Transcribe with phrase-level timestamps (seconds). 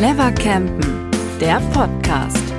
[0.00, 2.54] Clever Campen, der Podcast.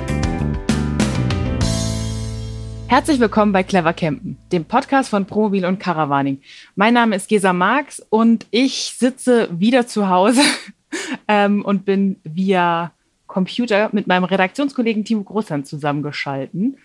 [2.86, 6.42] Herzlich willkommen bei Clever Campen, dem Podcast von Promobil und Caravaning.
[6.74, 10.42] Mein Name ist Gesa Marx und ich sitze wieder zu Hause
[11.28, 12.92] ähm, und bin via
[13.26, 16.76] Computer mit meinem Redaktionskollegen Timo Großhand zusammengeschalten.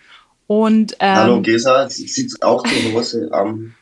[0.46, 3.74] Und, ähm, Hallo Gesa, sitzt auch zu Hause am,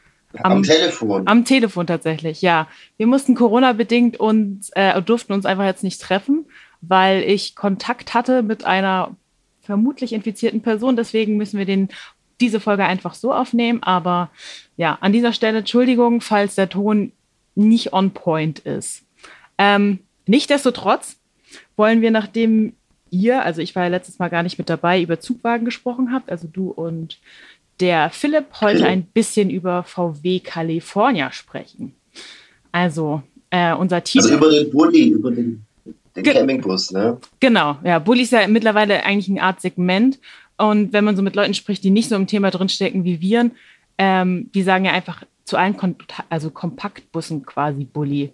[0.43, 1.29] am, am, Telefon.
[1.29, 2.67] Am Telefon tatsächlich, ja.
[2.96, 6.46] Wir mussten Corona-bedingt und äh, durften uns einfach jetzt nicht treffen,
[6.88, 9.16] weil ich Kontakt hatte mit einer
[9.62, 10.96] vermutlich infizierten Person.
[10.96, 11.88] Deswegen müssen wir den,
[12.40, 13.82] diese Folge einfach so aufnehmen.
[13.82, 14.30] Aber
[14.76, 17.12] ja, an dieser Stelle Entschuldigung, falls der Ton
[17.54, 19.04] nicht on point ist.
[19.58, 21.16] Ähm, Nichtsdestotrotz
[21.76, 22.74] wollen wir, nachdem
[23.10, 26.30] ihr, also ich war ja letztes Mal gar nicht mit dabei, über Zugwagen gesprochen habt,
[26.30, 27.18] also du und
[27.80, 31.94] der Philipp, heute ein bisschen über VW California sprechen.
[32.70, 34.24] Also äh, unser Titel.
[34.24, 35.64] Also über den Bulli, über den,
[36.16, 37.18] den Campingbus, ne?
[37.40, 37.98] Genau, ja.
[37.98, 40.18] Bulli ist ja mittlerweile eigentlich eine Art Segment.
[40.56, 43.50] Und wenn man so mit Leuten spricht, die nicht so im Thema drinstecken wie wir,
[43.98, 45.96] ähm, die sagen ja einfach zu allen Kon
[46.30, 48.32] also Kompaktbussen quasi Bulli.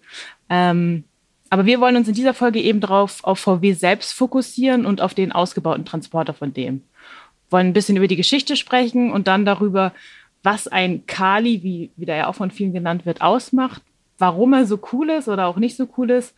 [0.48, 1.04] Ähm,
[1.48, 5.14] aber wir wollen uns in dieser Folge eben drauf auf VW selbst fokussieren und auf
[5.14, 6.82] den ausgebauten Transporter von dem.
[7.50, 9.92] Wollen ein bisschen über die Geschichte sprechen und dann darüber,
[10.44, 13.82] was ein Kali, wie, wie der ja auch von vielen genannt wird, ausmacht,
[14.18, 16.36] warum er so cool ist oder auch nicht so cool ist,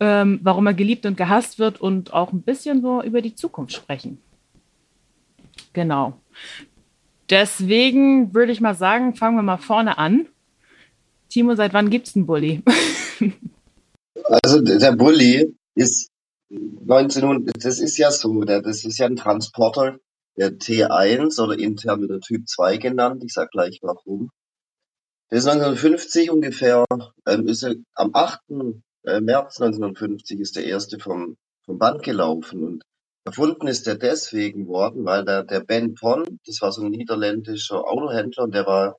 [0.00, 3.74] ähm, warum er geliebt und gehasst wird und auch ein bisschen so über die Zukunft
[3.74, 4.18] sprechen.
[5.72, 6.20] Genau.
[7.30, 10.26] Deswegen würde ich mal sagen, fangen wir mal vorne an.
[11.28, 12.62] Timo, seit wann gibt es einen Bulli?
[14.42, 16.10] Also der Bulli ist
[16.50, 19.98] 1900, das ist ja so, das ist ja ein Transporter,
[20.36, 23.22] der T1 oder intern wieder Typ 2 genannt.
[23.24, 24.30] Ich sag gleich warum.
[25.30, 26.84] Der ist 1950 ungefähr,
[27.26, 28.40] ähm, ist er, am 8.
[29.06, 32.82] Äh, März 1950 ist der erste vom, vom Band gelaufen und
[33.24, 37.86] erfunden ist der deswegen worden, weil der, der Ben Pon, das war so ein niederländischer
[37.86, 38.96] Autohändler und der war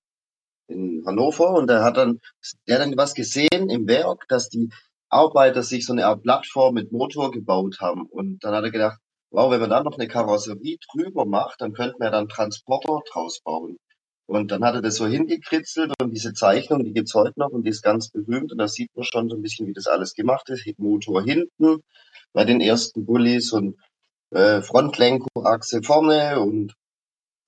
[0.67, 2.19] in Hannover und der hat dann,
[2.67, 4.69] der hat dann was gesehen im Werk, dass die
[5.09, 8.05] Arbeiter sich so eine Art Plattform mit Motor gebaut haben.
[8.05, 8.99] Und dann hat er gedacht,
[9.31, 13.01] wow, wenn man dann noch eine Karosserie drüber macht, dann könnte man ja dann Transporter
[13.11, 13.77] draus bauen.
[14.27, 17.63] Und dann hat er das so hingekritzelt und diese Zeichnung, die gibt's heute noch und
[17.63, 20.13] die ist ganz berühmt und da sieht man schon so ein bisschen, wie das alles
[20.13, 20.67] gemacht ist.
[20.77, 21.81] Motor hinten
[22.33, 23.77] bei den ersten Bullis und
[24.31, 26.73] äh, Frontlenkungsachse vorne und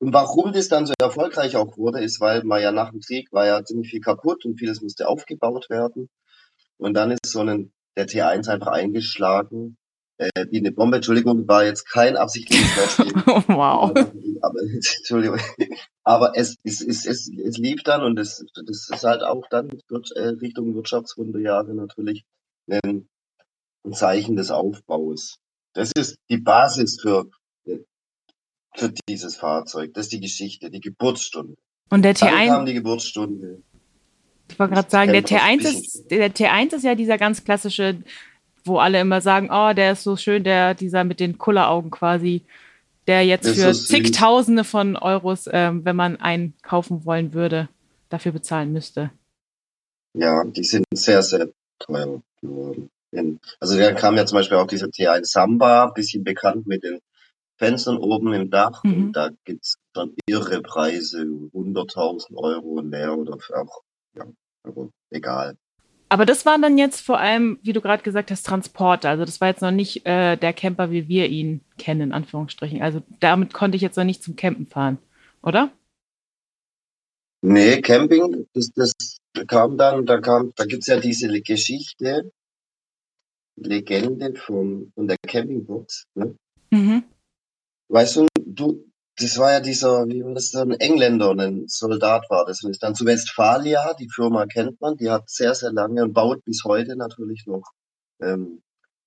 [0.02, 3.34] und warum das dann so erfolgreich auch wurde, ist, weil man ja nach dem Krieg
[3.34, 6.08] war ja ziemlich viel kaputt und vieles musste aufgebaut werden.
[6.78, 9.78] Und dann ist so ein, der T1 einfach eingeschlagen,
[10.18, 10.98] äh, wie eine Bombe.
[10.98, 13.14] Entschuldigung, war jetzt kein absichtliches Beispiel.
[13.48, 13.92] wow.
[14.42, 15.40] Aber, Entschuldigung.
[16.04, 19.70] Aber es, es, es, es, es lief dann und es, das ist halt auch dann
[19.88, 22.26] wird, äh, Richtung Wirtschaftswunderjahre natürlich
[22.68, 23.08] ein,
[23.86, 25.38] ein Zeichen des Aufbaus.
[25.74, 27.30] Das ist die Basis für,
[27.66, 27.80] äh,
[28.76, 29.94] für dieses Fahrzeug.
[29.94, 31.56] Das ist die Geschichte, die Geburtsstunde.
[31.90, 32.30] Und der T1.
[32.30, 33.62] Dann kam die Geburtsstunde.
[34.50, 38.02] Ich wollte gerade sagen, der T1, ist, der T1 ist ja dieser ganz klassische,
[38.64, 42.44] wo alle immer sagen, oh, der ist so schön, der, dieser mit den Kulleraugen quasi,
[43.10, 47.68] der jetzt für zigtausende von Euros, ähm, wenn man einen kaufen wollen würde,
[48.10, 49.10] dafür bezahlen müsste.
[50.14, 51.50] Ja, die sind sehr, sehr
[51.80, 52.92] teuer geworden.
[53.60, 57.00] Also da kam ja zum Beispiel auch dieser T1 Samba, bisschen bekannt mit den
[57.58, 58.84] Fenstern oben im Dach.
[58.84, 59.06] Mhm.
[59.06, 63.82] Und da gibt's dann irre Preise, 100.000 Euro mehr oder auch
[64.14, 64.26] ja,
[64.62, 65.58] also egal.
[66.10, 69.10] Aber das war dann jetzt vor allem, wie du gerade gesagt hast, Transporter.
[69.10, 72.82] Also das war jetzt noch nicht äh, der Camper, wie wir ihn kennen, in Anführungsstrichen.
[72.82, 74.98] Also damit konnte ich jetzt noch nicht zum Campen fahren,
[75.44, 75.72] oder?
[77.42, 78.92] Nee, Camping, das, das
[79.48, 82.32] kam dann, da kam, da gibt's ja diese Geschichte,
[83.56, 86.06] Legende von, von der Campingbox.
[86.16, 86.36] Ne?
[86.72, 87.04] Mhm.
[87.90, 88.89] Weißt du, du,
[89.20, 92.64] das war ja dieser, wie war das, ein Engländer, ein Soldat war das.
[92.64, 96.14] Und ist dann zu Westfalia, die Firma kennt man, die hat sehr, sehr lange und
[96.14, 97.64] baut bis heute natürlich noch
[98.22, 98.62] ähm,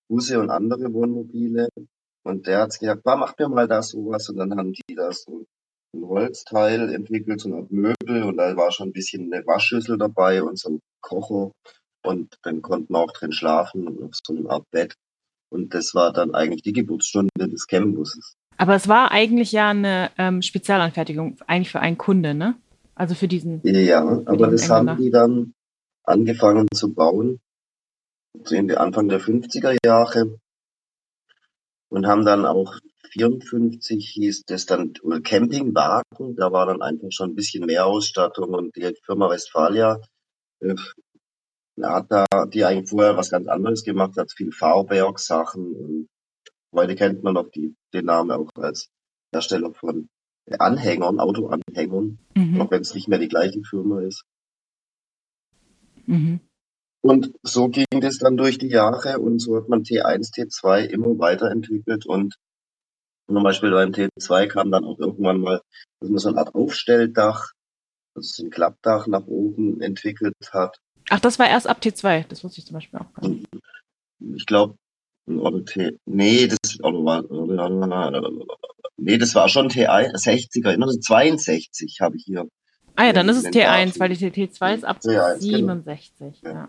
[0.08, 1.68] Busse und andere Wohnmobile.
[2.24, 4.28] Und der hat gesagt, mach mir mal da sowas.
[4.28, 5.46] Und dann haben die da so
[5.94, 8.22] ein Holzteil entwickelt, so Art Möbel.
[8.24, 11.52] Und da war schon ein bisschen eine Waschschüssel dabei und so ein Kocher.
[12.04, 14.94] Und dann konnten wir auch drin schlafen auf so einer Art Bett.
[15.50, 18.34] Und das war dann eigentlich die Geburtsstunde des Campbusses.
[18.62, 22.54] Aber es war eigentlich ja eine ähm, Spezialanfertigung, eigentlich für einen Kunde, ne?
[22.94, 23.60] Also für diesen.
[23.64, 24.92] Ja, für aber das Engländer.
[24.92, 25.54] haben die dann
[26.04, 27.40] angefangen zu bauen,
[28.48, 30.38] in die Anfang der 50er Jahre
[31.88, 32.78] und haben dann auch
[33.10, 34.92] 54 hieß das dann
[35.24, 39.98] Campingwagen, da war dann einfach schon ein bisschen mehr Ausstattung und die Firma Westfalia
[40.60, 40.76] äh,
[41.82, 46.08] hat da die eigentlich vorher was ganz anderes gemacht, hat viel Fahrwerk-Sachen und
[46.74, 48.88] heute kennt man noch die, den Namen auch als
[49.32, 50.08] Hersteller von
[50.58, 52.60] Anhängern, Autoanhängern, Mhm.
[52.60, 54.24] auch wenn es nicht mehr die gleiche Firma ist.
[56.06, 56.40] Mhm.
[57.02, 61.18] Und so ging das dann durch die Jahre und so hat man T1, T2 immer
[61.18, 62.34] weiterentwickelt und
[63.28, 65.60] zum Beispiel beim T2 kam dann auch irgendwann mal,
[66.00, 67.50] dass man so eine Art Aufstelldach,
[68.14, 70.78] also so ein Klappdach nach oben entwickelt hat.
[71.08, 72.26] Ach, das war erst ab T2.
[72.28, 73.46] Das wusste ich zum Beispiel auch gar nicht.
[74.36, 74.76] Ich glaube,
[75.40, 77.22] oder T, nee, das war,
[78.96, 82.46] nee, das war schon T1, 60er, also 62 habe ich hier.
[82.96, 84.00] Ah ja, dann ist es Den T1, Datum.
[84.00, 85.74] weil die T2 ist ab T1, genau.
[85.84, 86.42] 67.
[86.42, 86.50] Ja.
[86.50, 86.68] Ja.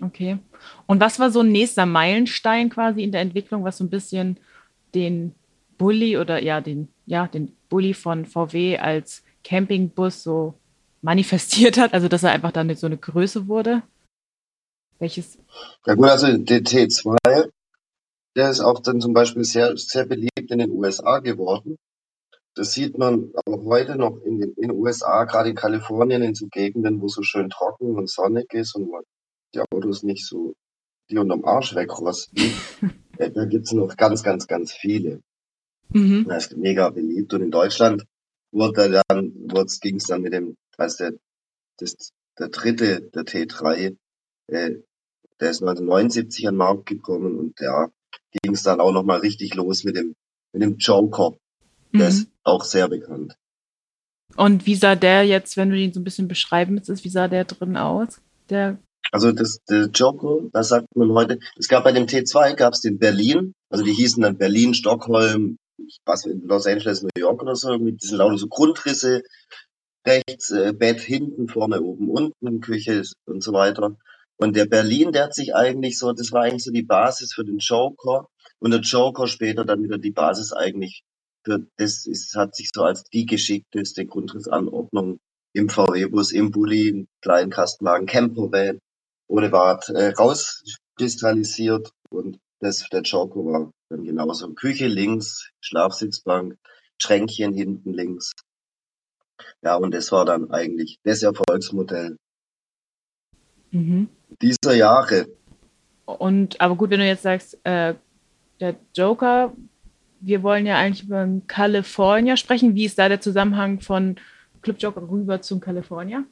[0.00, 0.38] Okay.
[0.86, 4.38] Und was war so ein nächster Meilenstein quasi in der Entwicklung, was so ein bisschen
[4.94, 5.34] den
[5.78, 10.54] Bulli oder ja, den, ja, den Bulli von VW als Campingbus so
[11.02, 13.82] manifestiert hat, also dass er einfach dann so eine Größe wurde?
[14.98, 15.38] Welches?
[15.86, 17.50] Ja gut, also der T2,
[18.36, 21.76] der ist auch dann zum Beispiel sehr, sehr beliebt in den USA geworden.
[22.54, 26.34] Das sieht man auch heute noch in den, in den USA, gerade in Kalifornien, in
[26.34, 29.00] so Gegenden, wo so schön trocken und sonnig ist und wo
[29.54, 30.54] die Autos nicht so
[31.10, 32.52] die unterm Arsch wegrosten.
[33.16, 35.20] Äh, da gibt's noch ganz, ganz, ganz viele.
[35.90, 36.26] Mhm.
[36.28, 37.32] Das ist mega beliebt.
[37.32, 38.04] Und in Deutschland
[38.50, 39.32] wurde dann,
[39.80, 41.12] ging es dann mit dem, als der,
[41.78, 43.96] das, der dritte, der T3,
[44.48, 44.70] äh,
[45.40, 47.88] der ist 1979 an den Markt gekommen und da
[48.42, 50.14] ging es dann auch nochmal richtig los mit dem,
[50.52, 51.34] mit dem Joker.
[51.92, 52.08] Der Mhm.
[52.08, 53.36] ist auch sehr bekannt.
[54.36, 57.28] Und wie sah der jetzt, wenn du ihn so ein bisschen beschreiben müsstest, wie sah
[57.28, 58.20] der drin aus?
[58.50, 58.78] Der,
[59.12, 62.80] Also das, der Joker, da sagt man heute, es gab bei dem T2 gab es
[62.80, 65.56] den Berlin, also die hießen dann Berlin, Stockholm,
[66.04, 69.22] was Los Angeles, New York oder so, mit diesen lauter so Grundrisse,
[70.06, 73.96] rechts äh, Bett hinten, vorne oben, unten, Küche und so weiter.
[74.36, 77.44] Und der Berlin, der hat sich eigentlich so, das war eigentlich so die Basis für
[77.44, 78.28] den Joker
[78.58, 81.02] und der Joker später dann wieder die Basis eigentlich
[81.44, 85.20] für, das ist, hat sich so als die geschickteste Grundrissanordnung
[85.52, 88.80] im VW-Bus, im Bulli, im kleinen Kastenwagen, Campervan,
[89.28, 94.52] ohne Bad, äh, rauskristallisiert und das, der Joker war dann genauso.
[94.54, 96.56] Küche links, Schlafsitzbank,
[97.00, 98.32] Schränkchen hinten links.
[99.62, 102.16] Ja, und das war dann eigentlich das Erfolgsmodell
[103.70, 104.08] mhm.
[104.40, 105.26] Dieser Jahre.
[106.04, 107.94] Und aber gut, wenn du jetzt sagst, äh,
[108.60, 109.52] der Joker,
[110.20, 112.74] wir wollen ja eigentlich über California sprechen.
[112.74, 114.16] Wie ist da der Zusammenhang von
[114.62, 116.24] Club Joker rüber zum California?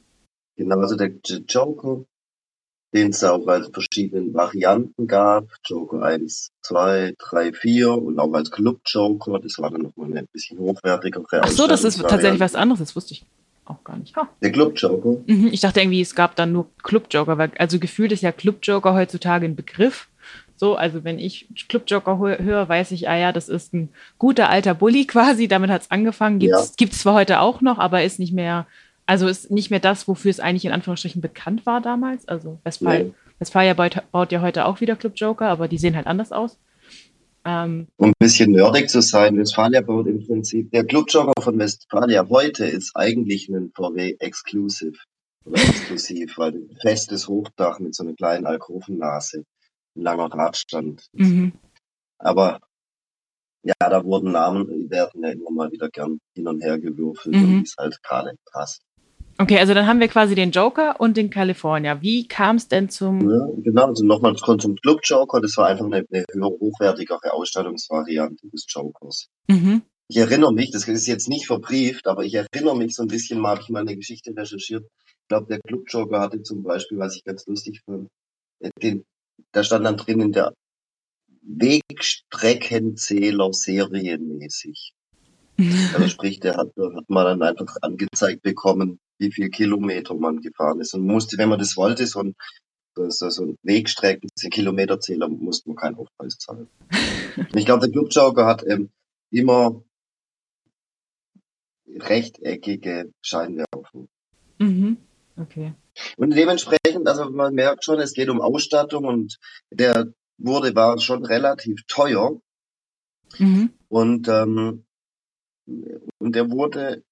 [0.55, 1.11] Genau, also der
[1.47, 2.05] Joker,
[2.93, 5.45] den es auch als verschiedenen Varianten gab.
[5.65, 9.39] Joker 1, 2, 3, 4 und auch als Club Joker.
[9.39, 12.79] Das war dann nochmal ein bisschen hochwertigere Ach so, das ist tatsächlich was anderes.
[12.79, 13.25] Das wusste ich
[13.65, 14.15] auch gar nicht.
[14.15, 14.27] Ha.
[14.41, 15.21] Der Club Joker.
[15.25, 18.31] Mhm, ich dachte irgendwie, es gab dann nur Club Joker, weil also gefühlt ist ja
[18.31, 20.07] Club Joker heutzutage ein Begriff.
[20.55, 23.89] So, also wenn ich Club Joker hö- höre, weiß ich, ah ja, das ist ein
[24.19, 25.47] guter alter Bulli quasi.
[25.47, 26.39] Damit hat es angefangen.
[26.39, 26.89] Gibt es Ja.
[26.91, 28.67] zwar heute auch noch, aber ist nicht mehr,
[29.05, 32.27] also ist nicht mehr das, wofür es eigentlich in Anführungsstrichen bekannt war damals.
[32.27, 33.13] Also Westfalen, Nee.
[33.39, 36.57] Westfalia baut, baut ja heute auch wieder Club Joker, aber die sehen halt anders aus.
[37.45, 41.59] Ähm, Um ein bisschen nerdig zu sein, Westfalia baut im Prinzip, der Club Joker von
[41.59, 44.97] Westfalia heute ist eigentlich ein VW Exclusive
[45.45, 49.43] oder exklusiv, weil ein festes Hochdach mit so einer kleinen Alkovennase,
[49.95, 51.07] ein langer Radstand.
[51.13, 51.53] mhm.
[52.17, 52.59] Aber
[53.65, 57.35] ja, da wurden Namen, die werden ja immer mal wieder gern hin und her gewürfelt
[57.35, 57.43] Mhm.
[57.43, 58.81] und wie es halt gerade passt.
[59.43, 62.01] Okay, also dann haben wir quasi den Joker und den California.
[62.01, 63.29] Wie kam es denn zum.
[63.29, 68.47] Ja, genau, also nochmal zum Club Joker, das war einfach eine, eine höher, hochwertigere Ausstattungsvariante
[68.47, 69.27] des Jokers.
[69.49, 69.81] Mhm.
[70.07, 73.41] Ich erinnere mich, das ist jetzt nicht verbrieft, aber ich erinnere mich so ein bisschen
[73.41, 74.85] mal, habe ich mal eine Geschichte recherchiert.
[75.07, 78.07] Ich glaube, der Club Joker hatte zum Beispiel, was ich ganz lustig fand,
[78.61, 79.03] äh, den,
[79.51, 80.53] da stand dann drin in der
[81.41, 84.93] Wegstreckenzähler serienmäßig.
[85.93, 90.79] Also sprich, der hat, hat man dann einfach angezeigt bekommen, wie viel Kilometer man gefahren
[90.79, 90.93] ist.
[90.93, 92.35] Und musste, wenn man das wollte, so ein,
[92.95, 96.67] so, ein Wegstrecken, Kilometerzähler, musste man keinen Aufpreis zahlen.
[97.55, 98.89] Ich glaube, der Club Joker hat ähm,
[99.31, 99.83] immer
[101.87, 104.07] rechteckige Scheinwerfer.
[104.59, 104.97] Mhm.
[105.35, 105.73] Okay.
[106.17, 109.37] Und dementsprechend, also man merkt schon, es geht um Ausstattung und
[109.71, 112.39] der wurde, war schon relativ teuer
[113.39, 113.73] Mhm.
[113.89, 114.85] und, ähm,
[115.65, 117.03] und der wurde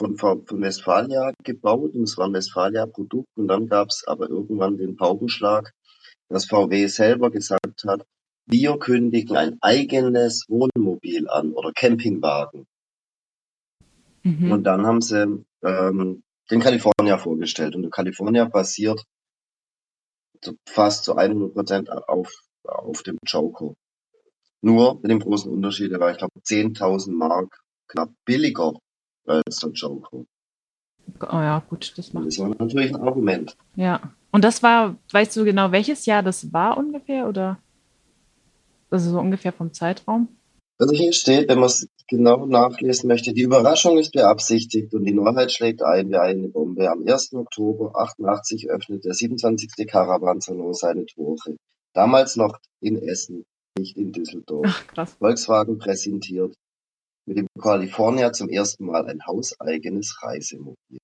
[0.00, 4.78] von, von Westfalia gebaut und es war ein Westfalia-Produkt und dann gab es aber irgendwann
[4.78, 5.72] den Paukenschlag,
[6.28, 8.06] dass VW selber gesagt hat,
[8.46, 12.66] wir kündigen ein eigenes Wohnmobil an oder Campingwagen.
[14.22, 14.50] Mhm.
[14.50, 17.76] Und dann haben sie ähm, den California vorgestellt.
[17.76, 19.04] Und der California basiert
[20.66, 22.32] fast zu 100 Prozent auf,
[22.64, 23.74] auf dem Joker.
[24.62, 28.74] Nur mit dem großen Unterschied, der war, ich glaube, 10.000 Mark knapp billiger
[29.26, 30.24] als der Joker.
[31.22, 32.26] Oh ja, gut, das macht.
[32.26, 33.56] das war natürlich ein Argument.
[33.76, 34.00] Ja.
[34.30, 37.28] Und das war, weißt du genau, welches Jahr das war ungefähr?
[37.28, 37.58] Oder?
[38.90, 40.28] Also so ungefähr vom Zeitraum?
[40.78, 45.12] Also hier steht, wenn man es genau nachlesen möchte, die Überraschung ist beabsichtigt und die
[45.12, 46.90] Neuheit schlägt ein wie eine Bombe.
[46.90, 47.34] Am 1.
[47.34, 49.86] Oktober 88 öffnet der 27.
[49.86, 51.56] Caravansalon seine Tore.
[51.92, 53.44] Damals noch in Essen,
[53.78, 54.66] nicht in Düsseldorf.
[54.68, 55.16] Ach, krass.
[55.18, 56.54] Volkswagen präsentiert
[57.30, 60.98] mit dem California zum ersten Mal ein hauseigenes Reisemobil.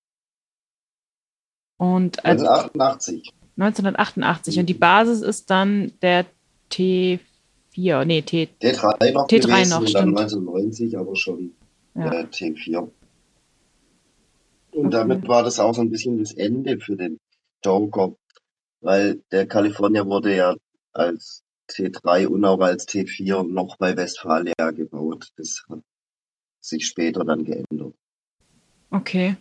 [1.79, 3.31] Und Also 88.
[3.57, 4.59] 1988.
[4.59, 6.27] Und die Basis ist dann der
[6.73, 10.19] T4, nee, T, T3 noch T3 gewesen noch, und dann stimmt.
[10.19, 11.55] 1990 aber schon
[11.95, 12.13] ja.
[12.13, 12.79] äh, T4.
[12.79, 12.93] Und
[14.73, 14.91] Okay.
[14.91, 17.19] damit war das auch so ein bisschen das Ende für den
[17.65, 18.15] Joker,
[18.81, 20.57] weil der California wurde ja
[20.93, 25.29] als T3 und auch als T4 noch bei Westfalia gebaut.
[25.37, 25.79] Das hat
[26.67, 27.95] sich später dann geändert.
[28.91, 29.37] Okay.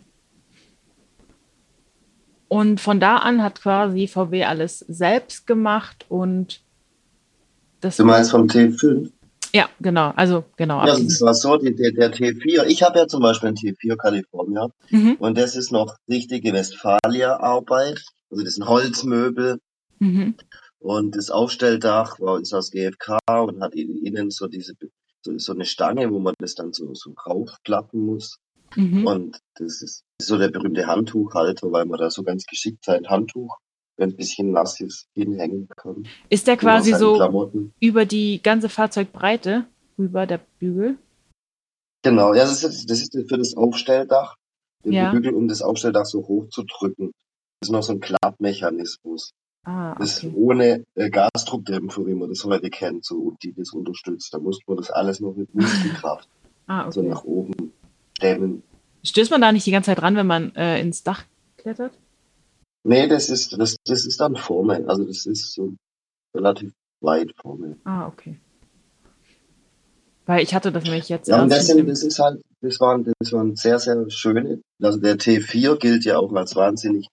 [2.48, 6.62] Und von da an hat quasi VW alles selbst gemacht und
[7.80, 7.96] das.
[7.96, 9.10] Du meinst vom T5?
[9.52, 10.12] Ja, genau.
[10.16, 10.78] Also, genau.
[10.86, 12.66] Ja, das war so, die, der, der T4.
[12.66, 18.02] Ich habe ja zum Beispiel einen T4 California Mhm, und das ist noch richtige Westfalia-Arbeit.
[18.30, 19.58] Also das sind Holzmöbel
[19.98, 20.34] mhm,
[20.78, 24.74] und das Aufstelldach war ist aus GFK und hat in- innen so diese
[25.26, 28.38] so, so eine Stange, wo man das dann so, so raufklappen muss.
[28.74, 29.06] mhm.
[29.06, 33.56] Und das ist so der berühmte Handtuchhalter, weil man da so ganz geschickt sein Handtuch,
[33.96, 36.06] wenn ein bisschen nass ist, hinhängen kann.
[36.28, 37.72] Ist der quasi so Klamotten.
[37.80, 39.66] über die ganze Fahrzeugbreite
[39.98, 40.98] rüber, der Bügel?
[42.02, 44.36] Genau, ja, das ist, das ist für das Aufstelldach,
[44.84, 45.10] den Ja.
[45.10, 47.12] Bügel, um das Aufstelldach so hoch zu drücken.
[47.60, 49.30] Das ist noch so ein Klappmechanismus.
[49.68, 50.32] Ah, Das ist okay.
[50.36, 54.32] ohne äh, Gasdruckdämpfer, wie man das heute kennt, so, die das unterstützt.
[54.32, 56.28] Da muss man das alles noch mit Muskelkraft
[56.68, 57.08] Ah, so okay.
[57.10, 57.72] nach oben
[58.16, 58.62] stemmen.
[59.04, 61.24] Stößt man da nicht die ganze Zeit ran, wenn man äh, ins Dach
[61.56, 61.92] klettert?
[62.84, 64.84] Nee, das ist, das, das ist dann vorne.
[64.88, 65.74] Also das ist so
[66.34, 67.76] relativ weit vorne.
[67.84, 68.38] Ah, okay.
[70.26, 73.12] Weil ich hatte das nämlich jetzt Ja, und das, sind, das ist halt, das waren,
[73.18, 74.60] das waren sehr, sehr schöne.
[74.82, 77.08] Also der T4 gilt ja auch als wahnsinnig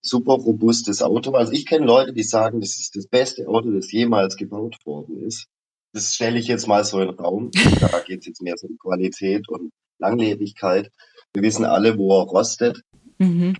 [0.00, 1.32] super robustes Auto.
[1.32, 5.22] Also ich kenne Leute, die sagen, das ist das beste Auto, das jemals gebaut worden
[5.22, 5.46] ist.
[5.92, 7.50] Das stelle ich jetzt mal so in den Raum.
[7.80, 10.90] Da geht es jetzt mehr so um Qualität und Langlebigkeit.
[11.34, 12.82] Wir wissen alle, wo er rostet.
[13.18, 13.56] Mhm.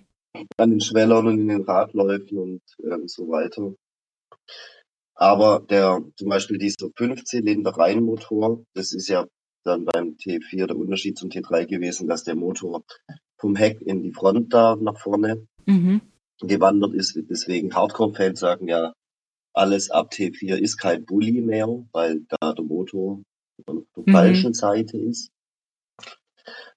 [0.57, 3.75] an den Schwellern und in den Radläufen und ähm, so weiter.
[5.15, 9.27] Aber der, zum Beispiel dieser Fünfzylinder Reihenmotor, das ist ja
[9.63, 12.83] dann beim T4 der Unterschied zum T3 gewesen, dass der Motor
[13.37, 16.01] vom Heck in die Front da nach vorne Mhm.
[16.47, 17.17] Gewandert ist.
[17.29, 18.93] Deswegen Hardcore-Fans sagen ja,
[19.55, 23.21] alles ab T4 ist kein Bulli mehr, weil da der Motor
[23.65, 24.11] auf der Mhm.
[24.11, 25.29] falschen Seite ist.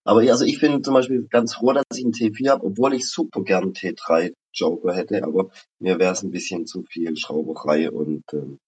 [0.04, 3.08] Aber also ich bin zum Beispiel ganz froh, dass ich einen T4 habe, obwohl ich
[3.08, 8.22] super gern T3 Joker hätte, aber mir wäre es ein bisschen zu viel Schrauberei und
[8.32, 8.58] ähm,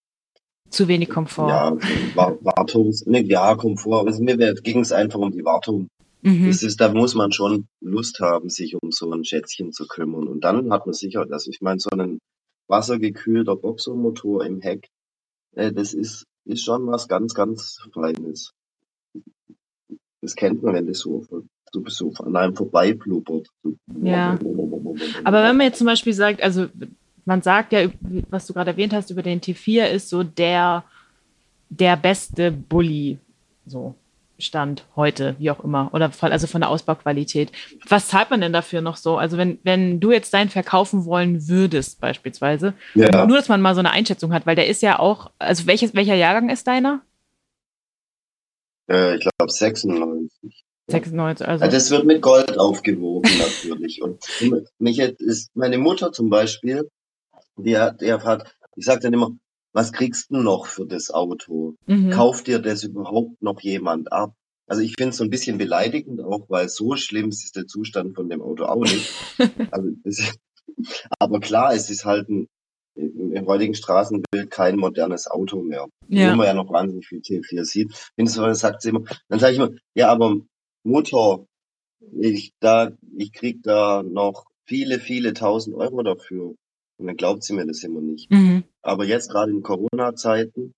[0.70, 1.48] Zu wenig Komfort.
[1.48, 1.76] ja,
[2.14, 4.06] Wartungs, ne, ja, Komfort.
[4.06, 5.88] Also mir ging es einfach um die Wartung.
[6.22, 6.46] Mhm.
[6.46, 10.26] Das ist, da muss man schon Lust haben, sich um so ein Schätzchen zu kümmern.
[10.26, 12.20] Und dann hat man sicher, also ich meine, so einen
[12.66, 14.88] wassergekühlter Boxermotor im Heck,
[15.54, 18.52] äh, das ist, ist schon was ganz, ganz Feines.
[20.20, 21.44] Das kennt man, wenn das so, so,
[21.86, 23.48] so an einem vorbeiblubbert.
[24.02, 24.38] Ja.
[25.24, 26.66] Aber wenn man jetzt zum Beispiel sagt, also
[27.24, 27.88] man sagt ja,
[28.30, 30.84] was du gerade erwähnt hast über den T4 ist so der,
[31.68, 33.18] der beste Bulli,
[33.66, 33.94] so
[34.38, 37.50] Stand heute, wie auch immer, oder also von der Ausbauqualität.
[37.88, 39.16] Was zahlt man denn dafür noch so?
[39.16, 43.74] Also wenn, wenn du jetzt deinen verkaufen wollen würdest, beispielsweise, Ja, nur dass man mal
[43.74, 47.02] so eine Einschätzung hat, weil der ist ja auch, also welches, welcher Jahrgang ist deiner?
[48.88, 50.64] äh, ich glaube 96.
[50.90, 51.64] 96, also.
[51.64, 54.00] Ja, das wird mit Gold aufgewogen natürlich.
[54.02, 54.24] Und
[54.78, 56.88] mich ist meine Mutter zum Beispiel,
[57.56, 59.32] die hat, die hat, ich sage dann immer,
[59.72, 61.74] was kriegst du noch für das Auto?
[61.86, 62.10] mhm.
[62.10, 64.34] Kauft dir das überhaupt noch jemand ab?
[64.66, 68.14] Also ich finde es so ein bisschen beleidigend auch, weil so schlimm ist der Zustand
[68.14, 69.10] von dem Auto auch nicht.
[69.70, 70.38] also das,
[71.18, 72.48] aber klar, es ist halt ein,
[72.94, 75.86] im heutigen Straßenbild kein modernes Auto mehr.
[76.08, 76.32] Ja.
[76.32, 78.10] Wo man ja noch wahnsinnig viel T4 sieht.
[78.16, 80.36] Wenn so sagt immer, dann sage ich immer, ja, aber
[80.84, 81.46] Mutter,
[82.20, 86.54] ich da, ich krieg da noch viele, viele tausend Euro dafür.
[86.98, 88.30] Und dann glaubt sie mir das immer nicht.
[88.30, 88.64] Mhm.
[88.82, 90.72] Aber jetzt gerade in Corona-Zeiten,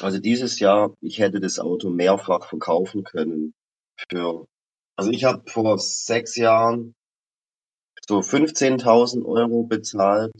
[0.00, 3.54] also dieses Jahr, ich hätte das Auto mehrfach verkaufen können
[4.08, 4.46] für,
[4.96, 6.94] also ich habe vor sechs Jahren
[8.06, 10.32] so 15.000 Euro bezahlt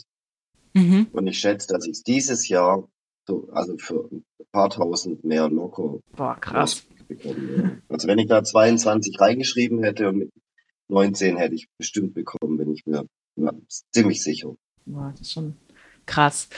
[0.75, 1.09] Mhm.
[1.13, 2.89] Und ich schätze, dass ich es dieses Jahr
[3.27, 6.85] so, also für ein paar tausend mehr locker Boah, krass.
[7.09, 7.83] bekommen würde.
[7.89, 10.31] Also wenn ich da 22 reingeschrieben hätte und mit
[10.89, 13.53] 19 hätte ich bestimmt bekommen, bin ich mir ja,
[13.91, 14.55] ziemlich sicher.
[14.85, 15.57] Boah, das ist schon
[16.07, 16.49] krass.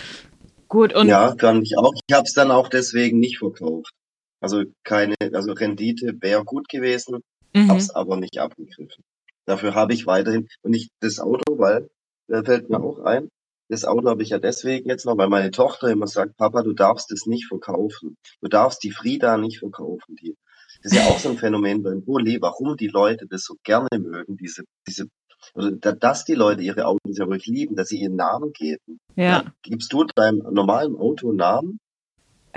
[0.69, 1.93] Gut, und ja, kann ich auch.
[2.07, 3.93] Ich habe es dann auch deswegen nicht verkauft.
[4.40, 7.21] Also keine, also Rendite wäre gut gewesen,
[7.54, 7.71] mhm.
[7.71, 9.04] hab's aber nicht abgegriffen.
[9.47, 11.88] Dafür habe ich weiterhin und nicht das Auto, weil
[12.28, 13.28] da fällt mir auch ein,
[13.69, 16.75] das Auto habe ich ja deswegen jetzt noch, weil meine Tochter immer sagt, Papa, du
[16.75, 18.16] darfst es nicht verkaufen.
[18.40, 20.16] Du darfst die Frieda nicht verkaufen.
[20.16, 20.37] Die,
[20.83, 23.88] das ist ja auch so ein Phänomen beim Bulli, warum die Leute das so gerne
[23.99, 25.07] mögen, diese, diese,
[25.55, 28.99] dass die Leute ihre Autos ja wirklich lieben, dass sie ihren Namen geben.
[29.17, 29.45] ja.
[29.63, 31.81] Gibst du deinem normalen Auto einen Namen?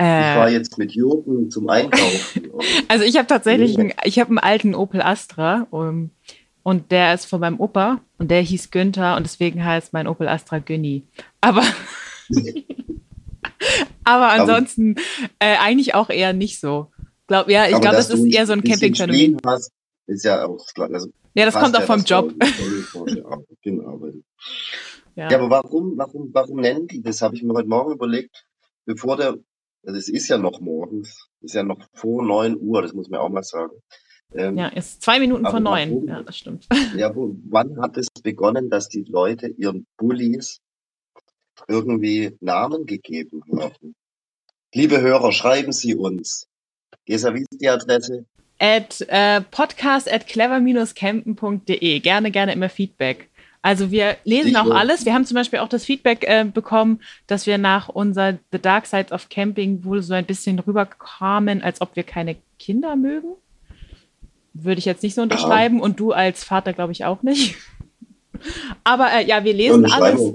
[0.00, 2.50] Ich Äh, war jetzt mit Jürgen zum Einkaufen.
[2.88, 6.10] Also ich habe tatsächlich, einen, ich habe einen alten Opel Astra um,
[6.62, 10.28] und der ist von meinem Opa und der hieß Günther und deswegen heißt mein Opel
[10.28, 11.04] Astra Günni.
[11.40, 11.62] Aber,
[14.04, 14.96] aber ansonsten
[15.38, 16.90] äh, eigentlich auch eher nicht so.
[17.26, 19.38] Glaub, ja, ich glaube, das ist eher so ein Campingphänomen.
[20.06, 20.90] Ist ja auch klar.
[20.92, 22.34] Also Ja, das kommt auch vom Job.
[23.62, 24.00] Genau.
[25.14, 25.30] Ja.
[25.30, 27.22] Ja, aber warum, warum, warum nennen die das?
[27.22, 28.44] Habe ich mir heute Morgen überlegt,
[28.84, 29.36] bevor der,
[29.84, 33.20] also es ist ja noch morgens, ist ja noch vor neun Uhr, das muss man
[33.20, 33.72] auch mal sagen.
[34.32, 35.90] Ähm, Ja, ist zwei Minuten vor neun.
[35.90, 36.08] warum?
[36.08, 36.66] Ja, das stimmt.
[36.96, 40.60] ja, wo, wann hat es begonnen, dass die Leute ihren Bullies
[41.66, 43.94] irgendwie Namen gegeben haben?
[44.74, 46.46] Liebe Hörer, schreiben Sie uns.
[47.06, 48.26] Gesa, wie ist die Adresse?
[48.58, 52.00] At äh, podcast at clever-campen.de.
[52.00, 53.28] Gerne, gerne immer Feedback.
[53.62, 55.04] Also wir lesen Ich auch alles.
[55.04, 58.86] Wir haben zum Beispiel auch das Feedback äh, bekommen, dass wir nach unser The Dark
[58.86, 63.28] Sides of Camping wohl so ein bisschen rüberkamen, als ob wir keine Kinder mögen.
[64.54, 67.56] Würde ich jetzt nicht so unterschreiben und du als Vater glaube ich auch nicht.
[68.84, 70.34] Aber äh, ja, wir lesen alles.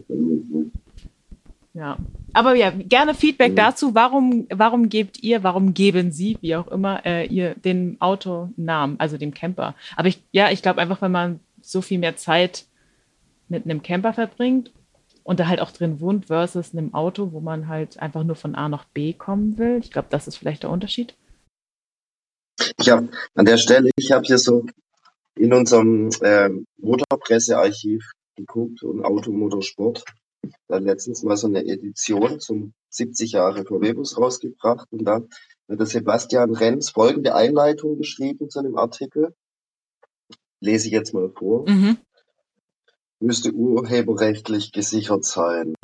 [1.73, 1.97] Ja.
[2.33, 3.57] Aber ja, gerne Feedback Mhm.
[3.57, 3.95] dazu.
[3.95, 8.65] Warum, warum gebt ihr, warum geben Sie, wie auch immer, äh, ihr dem Auto einen
[8.65, 9.75] Namen, also dem Camper?
[9.95, 12.65] Aber ich, ja, ich glaube einfach, wenn man so viel mehr Zeit
[13.49, 14.71] mit einem Camper verbringt
[15.23, 18.55] und da halt auch drin wohnt versus einem Auto, wo man halt einfach nur von
[18.55, 19.79] A nach B kommen will.
[19.81, 21.15] Ich glaube, das ist vielleicht der Unterschied.
[22.79, 24.65] Ich habe an der Stelle, ich habe hier so
[25.35, 28.03] in unserem ähm, Motorpressearchiv
[28.35, 30.03] geguckt und Automotorsport.
[30.67, 35.29] Da hat letztens mal so eine Edition zum 70 Jahre VW-Bus rausgebracht und da hat
[35.67, 39.35] der Sebastian Renz folgende Einleitung geschrieben zu dem Artikel.
[40.59, 41.69] Lese ich jetzt mal vor.
[41.69, 41.97] Mhm.
[43.19, 45.75] Müsste urheberrechtlich gesichert sein.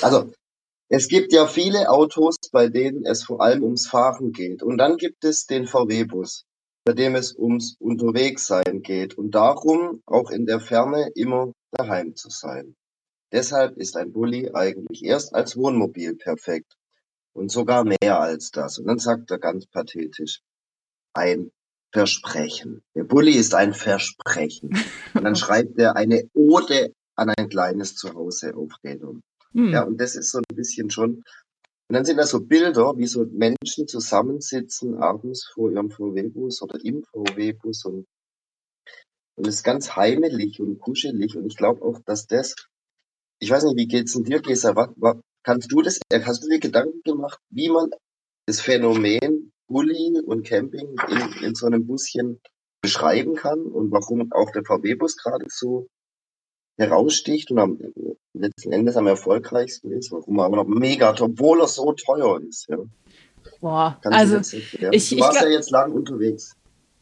[0.00, 0.32] Also,
[0.88, 4.62] es gibt ja viele Autos, bei denen es vor allem ums Fahren geht.
[4.62, 6.44] Und dann gibt es den VW-Bus,
[6.84, 12.28] bei dem es ums Unterwegssein geht und darum, auch in der Ferne immer daheim zu
[12.30, 12.74] sein.
[13.32, 16.76] Deshalb ist ein Bulli eigentlich erst als Wohnmobil perfekt.
[17.34, 18.78] Und sogar mehr als das.
[18.78, 20.42] Und dann sagt er ganz pathetisch,
[21.14, 21.50] ein
[21.90, 22.82] Versprechen.
[22.94, 24.70] Der Bulli ist ein Versprechen.
[25.14, 29.22] Und dann schreibt er eine Ode an ein kleines Zuhause auf Rädern.
[29.52, 29.72] Hm.
[29.72, 31.22] Ja, und das ist so ein bisschen schon.
[31.88, 36.78] Und dann sind da so Bilder, wie so Menschen zusammensitzen abends vor ihrem VW-Bus oder
[36.82, 38.06] im VW-Bus und,
[39.36, 41.36] und es ist ganz heimelig und kuschelig.
[41.36, 42.54] Und ich glaube auch, dass das,
[43.42, 44.76] ich weiß nicht, wie geht's denn dir, Gesa?
[44.76, 47.90] Was, was, kannst du das, äh, hast du dir Gedanken gemacht, wie man
[48.46, 52.40] das Phänomen Bulli und Camping in, in so einem Buschen
[52.82, 55.88] beschreiben kann und warum auch der VW-Bus gerade so
[56.78, 57.78] heraussticht und am
[58.32, 62.68] letzten Endes am erfolgreichsten ist, warum er aber noch mega, obwohl er so teuer ist.
[62.68, 62.78] Ja.
[63.60, 66.54] Boah, Kannst also ich- du ich warst glaub- ja jetzt lang unterwegs.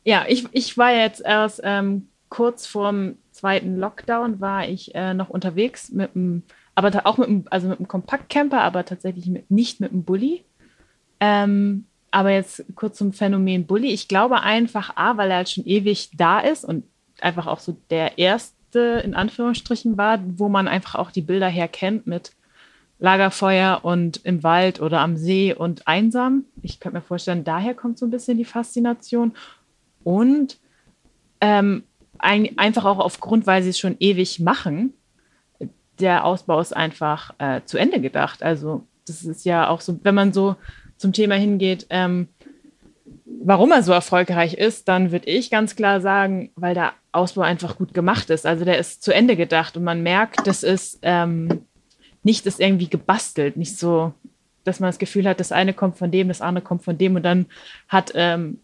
[0.05, 5.31] Ja, ich, ich war jetzt erst ähm, kurz vorm zweiten Lockdown, war ich äh, noch
[5.31, 6.43] unterwegs mit dem,
[6.75, 10.45] aber auch mit dem, also mit dem Kompaktcamper, aber tatsächlich mit, nicht mit dem Bulli.
[11.21, 13.89] Ähm, aber jetzt kurz zum Phänomen Bulli.
[13.89, 16.85] Ich glaube einfach, A, weil er halt schon ewig da ist und
[17.21, 22.07] einfach auch so der erste, in Anführungsstrichen, war, wo man einfach auch die Bilder herkennt
[22.07, 22.33] mit
[22.99, 26.45] Lagerfeuer und im Wald oder am See und einsam.
[26.63, 29.33] Ich könnte mir vorstellen, daher kommt so ein bisschen die Faszination.
[30.05, 30.59] Und
[31.41, 31.85] ähm,
[32.23, 34.95] ein, einfach auch aufgrund, weil sie es schon ewig machen,
[35.99, 38.43] der Ausbau ist einfach äh, zu Ende gedacht.
[38.43, 40.57] Also das ist ja auch so, wenn man so
[40.97, 42.29] zum Thema hingeht, ähm,
[43.43, 47.77] warum er so erfolgreich ist, dann würde ich ganz klar sagen, weil der Ausbau einfach
[47.77, 48.47] gut gemacht ist.
[48.47, 51.63] Also der ist zu Ende gedacht und man merkt, das ist ähm,
[52.23, 54.13] nicht ist irgendwie gebastelt, nicht so,
[54.65, 57.17] dass man das Gefühl hat, das eine kommt von dem, das andere kommt von dem
[57.17, 57.47] und dann
[57.89, 58.59] hat ähm,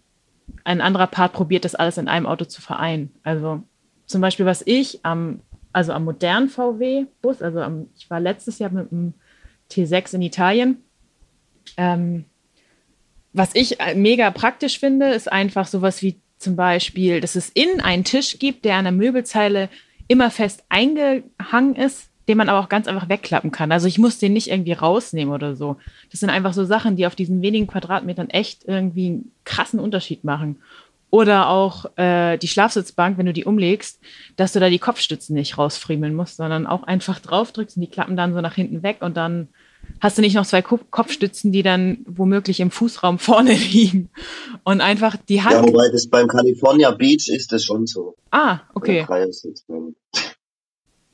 [0.65, 3.13] ein anderer Part probiert, das alles in einem Auto zu vereinen.
[3.23, 3.63] Also
[4.07, 5.41] zum Beispiel, was ich am
[5.77, 7.43] also am modernen VW-Bus.
[7.43, 9.13] Also am, ich war letztes Jahr mit einem
[9.71, 10.83] T6 in Italien.
[11.77, 12.25] Ähm,
[13.35, 17.83] was ich äh, mega praktisch finde, ist einfach sowas wie zum Beispiel, dass es innen
[17.83, 19.69] einen Tisch gibt, der an der Möbelzeile
[20.09, 23.73] immer fest eingehangen ist, den man aber auch ganz einfach wegklappen kann.
[23.73, 25.77] Also ich muss den nicht irgendwie rausnehmen oder so.
[26.11, 30.25] Das sind einfach so Sachen, die auf diesen wenigen Quadratmetern echt irgendwie einen krassen Unterschied
[30.25, 30.57] machen.
[31.11, 34.01] Oder auch äh, die Schlafsitzbank, wenn du die umlegst,
[34.37, 38.17] dass du da die Kopfstützen nicht rausfriemeln musst, sondern auch einfach draufdrückst und die klappen
[38.17, 39.49] dann so nach hinten weg und dann
[40.01, 44.11] hast du nicht noch zwei Kopfstützen, die dann womöglich im Fußraum vorne liegen.
[44.65, 45.55] Und einfach die Hand.
[45.55, 48.17] Ja, wobei das beim California Beach ist das schon so.
[48.31, 49.07] Ah, okay.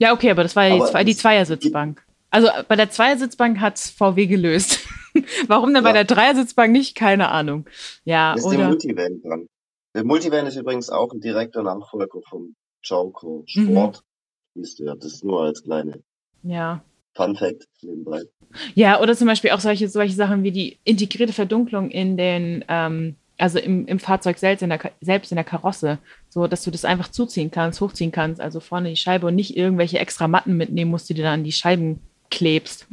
[0.03, 2.05] Ja, okay, aber das war aber die, die Zweiersitzbank.
[2.29, 4.81] Also bei der Zweiersitzbank hat es VW gelöst.
[5.47, 5.89] Warum denn ja.
[5.89, 6.97] bei der Dreiersitzbank nicht?
[6.97, 7.67] Keine Ahnung.
[8.03, 8.57] Ja, ist oder?
[8.57, 9.47] der Multivan dran.
[9.95, 14.03] Der Multivan ist übrigens auch ein direkter Nachfolger vom Jauco Sport.
[14.57, 14.63] Mhm.
[14.63, 16.03] Ist ja, das nur als kleine
[16.43, 16.83] ja.
[17.15, 18.23] Fun Fact nebenbei.
[18.75, 23.15] Ja, oder zum Beispiel auch solche, solche Sachen wie die integrierte Verdunklung in den, ähm,
[23.39, 26.85] also im, im Fahrzeug selbst in, der, selbst in der Karosse, so dass du das
[26.85, 30.91] einfach zuziehen kannst, hochziehen kannst, also vorne die Scheibe und nicht irgendwelche extra Matten mitnehmen
[30.91, 32.87] musst, die du dann an die Scheiben klebst.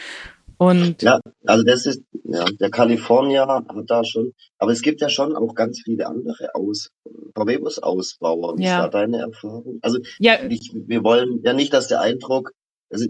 [0.58, 5.08] und ja, also das ist, ja, der California hat da schon, aber es gibt ja
[5.08, 6.90] schon auch ganz viele andere Aus,
[7.36, 8.58] VW-Bus-Ausbauer.
[8.58, 8.78] Wie ja.
[8.78, 9.78] ist da deine Erfahrung?
[9.82, 10.42] Also ja.
[10.48, 12.52] Ich, wir wollen ja nicht, dass der Eindruck,
[12.90, 13.06] also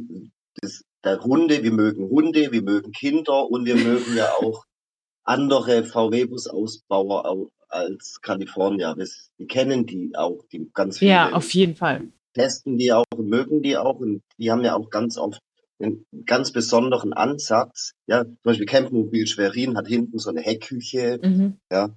[0.60, 4.64] das, der Hunde, wir mögen Hunde, wir mögen Kinder und wir mögen ja auch
[5.24, 8.96] andere VW-Bus-Ausbauer als California.
[8.96, 11.10] Wir, kennen die auch, die ganz viele.
[11.12, 12.08] Ja, auf jeden Fall.
[12.34, 15.40] Testen die auch und mögen die auch und die haben ja auch ganz oft
[15.80, 17.92] einen ganz besonderen Ansatz.
[18.06, 21.18] Ja, zum Beispiel Campmobil Schwerin hat hinten so eine Heckküche.
[21.22, 21.58] Mhm.
[21.70, 21.90] Ja.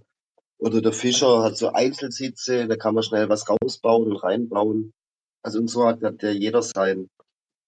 [0.57, 4.93] Oder der Fischer hat so Einzelsitze, da kann man schnell was rausbauen und reinbauen.
[5.43, 7.07] Also und so hat ja jeder sein,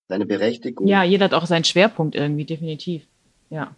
[0.08, 0.88] seine Berechtigung.
[0.88, 3.06] Ja, jeder hat auch seinen Schwerpunkt irgendwie, definitiv.
[3.50, 3.76] Ja.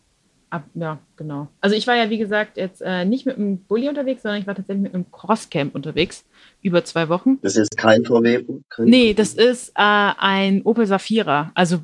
[0.51, 1.47] Ab, ja, genau.
[1.61, 4.47] Also ich war ja, wie gesagt, jetzt äh, nicht mit einem Bulli unterwegs, sondern ich
[4.47, 6.25] war tatsächlich mit einem Crosscamp unterwegs,
[6.63, 7.37] über zwei Wochen.
[7.41, 8.43] Das ist kein VW?
[8.79, 11.51] Nee, das ist äh, ein Opel Safira.
[11.53, 11.79] Also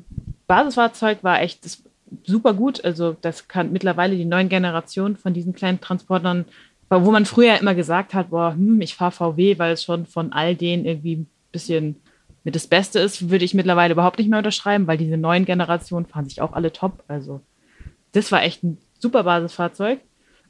[0.48, 1.60] Basisfahrzeug war echt
[2.24, 2.84] super gut.
[2.84, 6.44] Also das kann mittlerweile die neuen Generationen von diesen kleinen Transportern,
[6.90, 10.32] wo man früher immer gesagt hat, boah, hm, ich fahre VW, weil es schon von
[10.32, 11.96] all denen irgendwie ein bisschen
[12.42, 16.06] mit das Beste ist, würde ich mittlerweile überhaupt nicht mehr unterschreiben, weil diese neuen Generationen
[16.06, 17.02] fahren sich auch alle top.
[17.08, 17.40] Also
[18.16, 20.00] das war echt ein super Basisfahrzeug.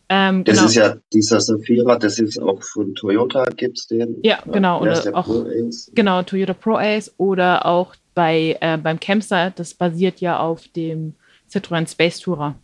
[0.08, 0.68] Ähm, das genau.
[0.68, 4.18] ist ja dieser Safira, das ist auch von Toyota, gibt es den?
[4.22, 4.80] Ja, genau.
[4.80, 5.28] Oder auch,
[5.94, 11.14] genau, Toyota Pro Ace oder auch bei, äh, beim Campsite, das basiert ja auf dem
[11.50, 12.54] Citroën Space Tourer.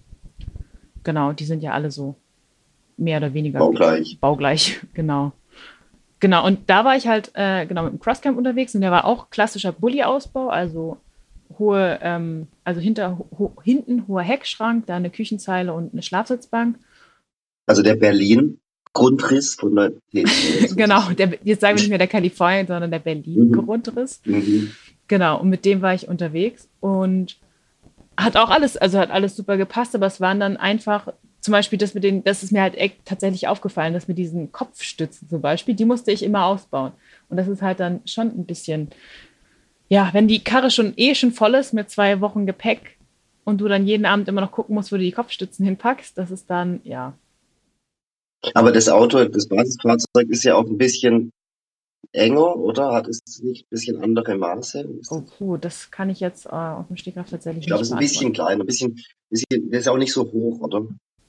[1.02, 2.14] Genau, die sind ja alle so
[2.96, 4.18] mehr oder weniger baugleich.
[4.20, 5.32] Baugleich, genau.
[6.20, 9.04] Genau, und da war ich halt äh, genau mit dem Crosscamp unterwegs und der war
[9.04, 10.98] auch klassischer Bulli-Ausbau, also
[11.58, 16.78] hohe, ähm, also hinter, ho hinten hoher Heckschrank, da eine Küchenzeile und eine Schlafsitzbank.
[17.66, 19.92] Also der Berlin-Grundriss von der
[20.76, 24.20] Genau, der, jetzt sagen wir nicht mehr der Kalifornien, sondern der Berlin-Grundriss.
[24.24, 24.34] Mhm.
[24.34, 24.70] Mhm.
[25.08, 27.36] Genau, und mit dem war ich unterwegs und
[28.16, 31.08] hat auch alles, also hat alles super gepasst, aber es waren dann einfach
[31.42, 35.28] zum Beispiel das mit den, das ist mir halt tatsächlich aufgefallen, dass mit diesen Kopfstützen
[35.28, 36.92] zum Beispiel, die musste ich immer ausbauen.
[37.28, 38.88] Und das ist halt dann schon ein bisschen,
[39.88, 42.98] ja, wenn die Karre schon eh schon voll ist mit zwei Wochen Gepäck
[43.44, 46.30] und du dann jeden Abend immer noch gucken musst, wo du die Kopfstützen hinpackst, das
[46.30, 47.14] ist dann, ja.
[48.54, 51.30] Aber das Auto, das Basisfahrzeug ist ja auch ein bisschen
[52.12, 52.92] enger, oder?
[52.92, 54.88] Hat es nicht ein bisschen andere Maße?
[55.10, 57.98] Oh, puh, das kann ich jetzt äh, auf dem Stegreif tatsächlich ich glaube, nicht Ich
[57.98, 60.60] glaube, es ist ein bisschen kleiner, ein bisschen, bisschen, das ist auch nicht so hoch,
[60.60, 60.86] oder?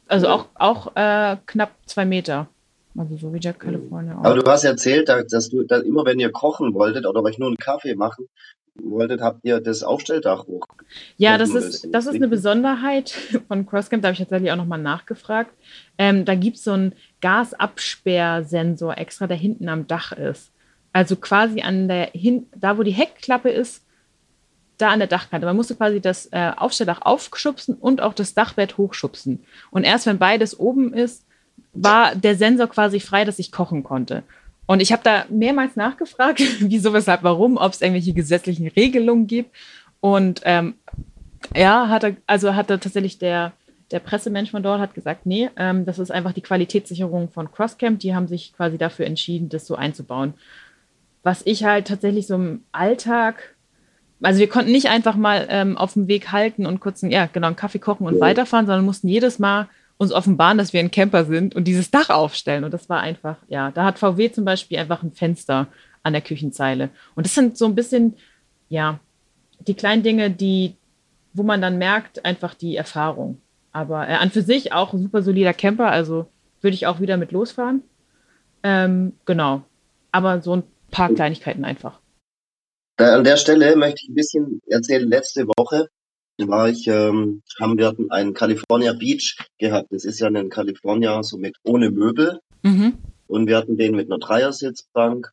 [0.08, 2.50] Also auch, auch äh, knapp zwei Meter.
[2.98, 4.24] Also so wie Jack California auch.
[4.24, 7.48] Aber du hast erzählt, dass du dass immer, wenn ihr kochen wolltet oder euch nur
[7.48, 8.28] einen Kaffee machen
[8.76, 10.68] wolltet, habt ihr das Aufstelldach hoch.
[11.18, 13.10] Ja, das ist, das ist eine Besonderheit
[13.48, 14.02] von Crosscamp.
[14.02, 15.52] Da habe ich tatsächlich auch nochmal nachgefragt.
[15.98, 20.52] Ähm, da gibt es so einen Gasabsperrsensor extra, der hinten am Dach ist.
[20.92, 23.84] Also quasi an der hin, da wo die Heckklappe ist,
[24.78, 25.46] da an der Dachkante.
[25.46, 29.44] Man musste quasi das äh, Aufstelldach aufschubsen und auch das Dachbett hochschubsen.
[29.72, 31.26] Und erst wenn beides oben ist,
[31.74, 34.24] war der Sensor quasi frei, dass ich kochen konnte.
[34.66, 39.56] Und ich habe da mehrmals nachgefragt, wieso, weshalb, warum, ob es irgendwelche gesetzlichen Regelungen gibt.
[40.00, 40.76] Und ähm,
[41.56, 43.54] ja, hat er, also hat er tatsächlich der,
[43.92, 48.00] der Pressemensch von dort hat gesagt, nee, ähm, das ist einfach die Qualitätssicherung von Crosscamp.
[48.00, 50.34] Die haben sich quasi dafür entschieden, das so einzubauen.
[51.24, 53.54] Was ich halt tatsächlich so im Alltag
[54.22, 57.28] also wir konnten nicht einfach mal ähm, auf dem Weg halten und kurz einen, ja,
[57.32, 58.22] genau, einen Kaffee kochen und ja.
[58.22, 59.68] weiterfahren, sondern mussten jedes Mal
[60.04, 62.64] uns offenbaren, dass wir ein Camper sind und dieses Dach aufstellen.
[62.64, 65.68] Und das war einfach, ja, da hat VW zum Beispiel einfach ein Fenster
[66.04, 66.90] an der Küchenzeile.
[67.16, 68.16] Und das sind so ein bisschen
[68.74, 69.00] ja,
[69.60, 70.76] die kleinen Dinge, die,
[71.34, 73.40] wo man dann merkt, einfach die Erfahrung.
[73.72, 76.28] Aber äh, an für sich auch ein super solider Camper, also
[76.62, 77.84] würde ich auch wieder mit losfahren.
[78.64, 79.64] Ähm, genau.
[80.12, 82.00] Aber so ein paar Kleinigkeiten einfach.
[82.98, 85.08] Da, an der Stelle möchte ich ein bisschen erzählen.
[85.08, 85.90] Letzte Woche
[86.38, 89.92] war ich, ähm, haben wir einen California Beach gehabt.
[89.92, 92.40] Das ist ja ein California so mit ohne Möbel.
[92.64, 92.98] Mhm.
[93.28, 95.32] Und wir hatten den mit einer Dreiersitzbank.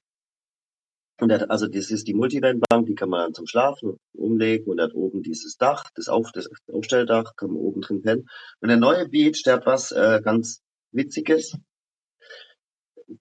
[1.21, 4.79] Und der, also das ist die Multivan-Bank, die kann man dann zum Schlafen umlegen und
[4.79, 8.29] er hat oben dieses Dach, das, Auf, das Aufstelldach, kann man oben drin pennen.
[8.61, 11.59] Und der neue Beach, der hat was äh, ganz Witziges.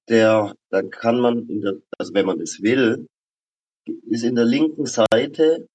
[0.08, 3.08] Der, dann kann man, in der, also wenn man das will,
[4.08, 5.68] ist in der linken Seite,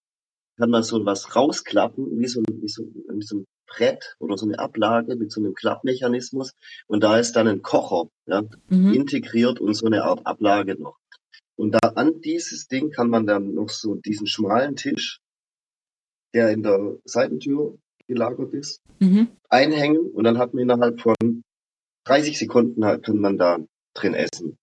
[0.57, 4.47] kann man so was rausklappen, wie so, wie so, wie so ein Brett oder so
[4.47, 6.53] eine Ablage mit so einem Klappmechanismus.
[6.87, 8.93] Und da ist dann ein Kocher ja, Mhm.
[8.93, 10.97] integriert und so eine Art Ablage noch.
[11.57, 15.21] Und da an dieses Ding kann man dann noch so diesen schmalen Tisch,
[16.35, 19.29] der in der Seitentür gelagert ist, Mhm.
[19.49, 21.15] einhängen und dann hat man innerhalb von
[22.07, 23.59] 30 Sekunden halt, kann man da
[23.95, 24.57] drin essen.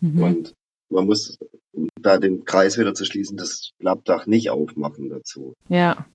[0.00, 0.22] Mhm.
[0.22, 0.54] Und
[0.88, 1.38] man muss,
[1.72, 5.54] um da den Kreis wieder zu schließen, das Klappdach nicht aufmachen dazu.
[5.68, 6.06] Ja.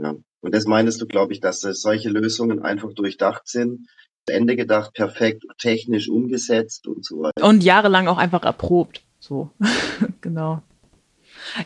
[0.00, 0.14] Ja.
[0.40, 3.88] Und das meinst du, glaube ich, dass das solche Lösungen einfach durchdacht sind,
[4.26, 7.44] zu Ende gedacht, perfekt, technisch umgesetzt und so weiter.
[7.44, 9.02] Und jahrelang auch einfach erprobt.
[9.18, 9.50] So.
[10.20, 10.62] genau.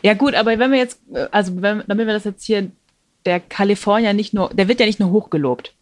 [0.01, 2.71] Ja, gut, aber wenn wir jetzt, äh, also wenn, damit wir das jetzt hier,
[3.25, 5.75] der California nicht nur, der wird ja nicht nur hochgelobt.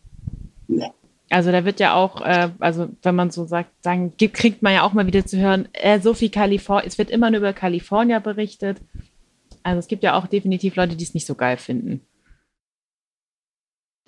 [0.68, 0.94] Ja.
[1.32, 4.74] Also der wird ja auch, äh, also wenn man so sagt, sagen, gibt- kriegt man
[4.74, 7.54] ja auch mal wieder zu hören, äh, so viel Kalifornien, es wird immer nur über
[7.54, 8.82] California berichtet.
[9.64, 12.02] Also es gibt ja auch definitiv Leute, die es nicht so geil finden.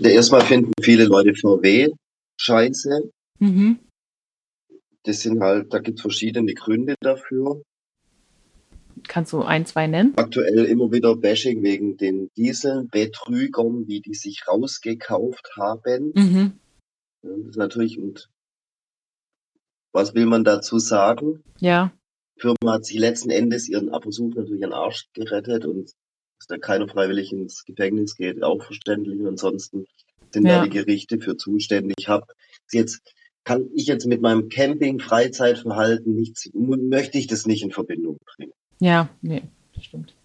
[0.02, 1.90] Erstmal finden viele Leute VW
[2.40, 3.10] scheiße.
[3.40, 3.80] Mhm.
[5.04, 7.62] Das sind halt, da gibt es verschiedene Gründe dafür.
[9.08, 10.14] Kannst du ein, zwei nennen?
[10.18, 16.12] Aktuell immer wieder Bashing wegen den Dieselbetrügern, wie die sich rausgekauft haben.
[16.16, 16.54] Mhm.
[17.24, 18.30] Das ist natürlich, und
[19.94, 21.44] was will man dazu sagen?
[21.60, 21.94] Ja.
[22.36, 25.94] Die Firma hat sich letzten Endes ihren Versuch natürlich ihren Arsch gerettet und
[26.40, 29.20] dass da keiner freiwillig ins Gefängnis geht, auch verständlich.
[29.20, 29.86] Und ansonsten
[30.32, 30.58] sind Ja.
[30.60, 31.96] da die Gerichte für zuständig.
[31.98, 32.26] Ich habe
[32.72, 33.02] jetzt,
[33.46, 38.54] kann ich jetzt mit meinem Camping-Freizeitverhalten nichts, möchte ich das nicht in Verbindung bringen.
[38.80, 39.44] Ja, nee,
[39.76, 40.16] das stimmt.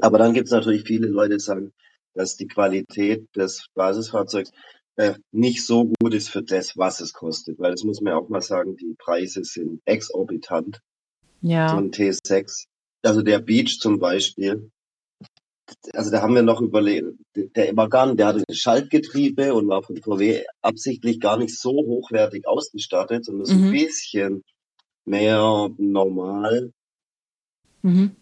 [0.00, 1.72] Aber dann gibt es natürlich viele Leute, die sagen,
[2.14, 4.52] dass die Qualität des Basisfahrzeugs
[4.96, 7.58] äh, nicht so gut ist für das, was es kostet.
[7.58, 10.80] Weil das muss man ja auch mal sagen, die Preise sind exorbitant.
[11.40, 11.76] So Ja.
[11.76, 12.64] ein T6.
[13.02, 14.70] Also der Beach zum Beispiel.
[15.94, 19.96] Also da haben wir noch überlegt, der nicht, der hatte ein Schaltgetriebe und war von
[19.96, 23.64] VW absichtlich gar nicht so hochwertig ausgestattet, sondern so Mhm.
[23.64, 24.44] ein bisschen
[25.04, 26.72] mehr normal.
[27.82, 28.16] Mhm.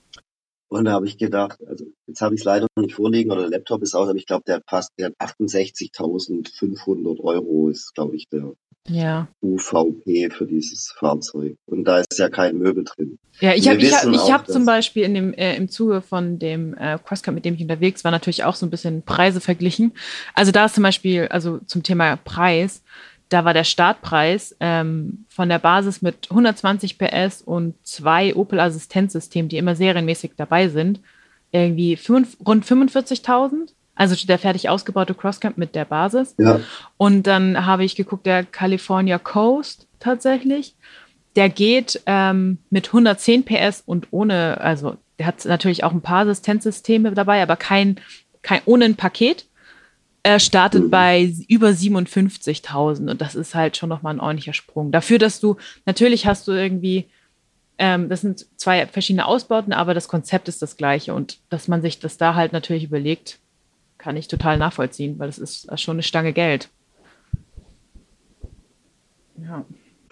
[0.74, 3.50] Und da habe ich gedacht, also jetzt habe ich es leider nicht vorliegen oder der
[3.50, 8.16] Laptop ist aus, aber ich glaube, der hat fast, der hat 68.500 Euro ist, glaube
[8.16, 8.54] ich, der
[8.88, 9.28] Ja.
[9.40, 11.56] UVP für dieses Fahrzeug.
[11.66, 13.20] Und da ist ja kein Möbel drin.
[13.40, 16.40] Ja, ich habe ich hab, ich hab zum Beispiel in dem, äh, im Zuge von
[16.40, 19.92] dem äh, Crosscut, mit dem ich unterwegs war, natürlich auch so ein bisschen Preise verglichen.
[20.34, 22.82] Also da ist zum Beispiel, also zum Thema Preis,
[23.28, 29.48] da war der Startpreis ähm, von der Basis mit 120 PS und zwei Opel Assistenzsystemen,
[29.48, 31.00] die immer serienmäßig dabei sind,
[31.50, 33.72] irgendwie fünf, rund 45.000.
[33.96, 36.34] Also der fertig ausgebaute Crosscamp mit der Basis.
[36.38, 36.60] Ja.
[36.96, 40.74] Und dann habe ich geguckt, der California Coast tatsächlich.
[41.37, 46.22] Der geht ähm, mit 110 PS und ohne, also der hat natürlich auch ein paar
[46.22, 48.00] Assistenzsysteme dabei, aber kein,
[48.42, 49.46] kein ohne ein Paket.
[50.26, 50.90] Er startet Mhm.
[50.90, 54.90] bei über 57.000 und das ist halt schon nochmal ein ordentlicher Sprung.
[54.90, 57.04] Dafür, dass du, natürlich hast du irgendwie,
[57.76, 61.82] ähm, das sind zwei verschiedene Ausbauten, aber das Konzept ist das gleiche und dass man
[61.82, 63.38] sich das da halt natürlich überlegt,
[63.98, 66.70] kann ich total nachvollziehen, weil das ist schon eine Stange Geld.
[69.42, 69.64] Ja.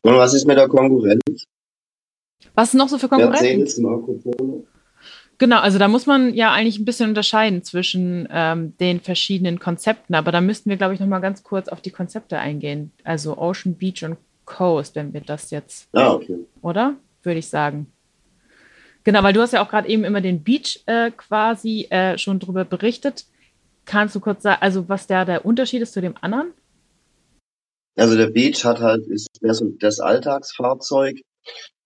[0.03, 1.23] Und was ist mit der Konkurrenz?
[2.55, 3.61] Was ist noch so für Konkurrenten?
[3.61, 4.67] Mercedes, Marco Polo.
[5.43, 10.15] Genau, also da muss man ja eigentlich ein bisschen unterscheiden zwischen ähm, den verschiedenen Konzepten,
[10.15, 12.93] aber da müssten wir, glaube ich, noch mal ganz kurz auf die Konzepte eingehen.
[13.03, 16.39] Also Ocean Beach und Coast, wenn wir das jetzt, Ah, okay.
[16.61, 16.95] oder?
[17.25, 17.89] Würde ich sagen.
[19.03, 22.39] Genau, weil du hast ja auch gerade eben immer den Beach äh, quasi äh, schon
[22.39, 23.25] drüber berichtet.
[23.85, 26.53] Kannst du kurz sagen, also was da der Unterschied ist zu dem anderen?
[27.97, 31.21] Also der Beach hat halt, ist mehr so das Alltagsfahrzeug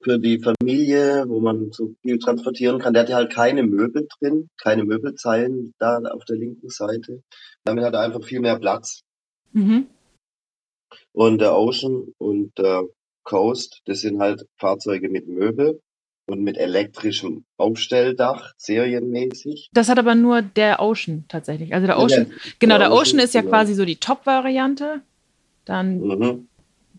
[0.02, 2.94] für die Familie, wo man so viel transportieren kann.
[2.94, 7.22] Der hat ja halt keine Möbel drin, keine Möbelzeilen da auf der linken Seite.
[7.64, 9.02] Damit hat er einfach viel mehr Platz.
[9.52, 9.86] Mhm.
[11.12, 12.84] Und der Ocean und der
[13.24, 15.80] Coast, das sind halt Fahrzeuge mit Möbel.
[16.26, 19.70] und mit elektrischem Aufstelldach, serienmäßig.
[19.72, 21.72] Das hat aber nur der Ocean tatsächlich.
[21.72, 23.52] Also der Ocean, ja, genau, der, der Ocean, Ocean ist ja genau.
[23.52, 25.02] quasi so die Top-Variante.
[25.64, 26.48] Dann, mhm.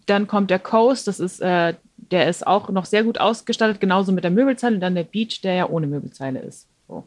[0.06, 1.74] dann kommt der Coast, das ist, äh,
[2.12, 4.76] der ist auch noch sehr gut ausgestattet, genauso mit der Möbelzeile.
[4.76, 6.68] Und dann der Beach, der ja ohne Möbelzeile ist.
[6.88, 7.04] So.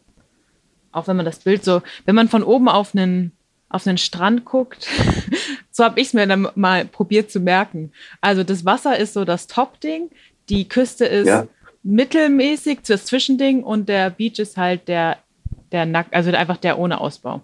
[0.92, 3.32] Auch wenn man das Bild so, wenn man von oben auf einen,
[3.68, 4.86] auf einen Strand guckt,
[5.70, 7.92] so habe ich es mir dann mal probiert zu merken.
[8.20, 10.10] Also das Wasser ist so das Top-Ding,
[10.48, 11.46] die Küste ist ja.
[11.82, 15.18] mittelmäßig, das Zwischending und der Beach ist halt der,
[15.72, 17.40] der Nack, also einfach der ohne Ausbau.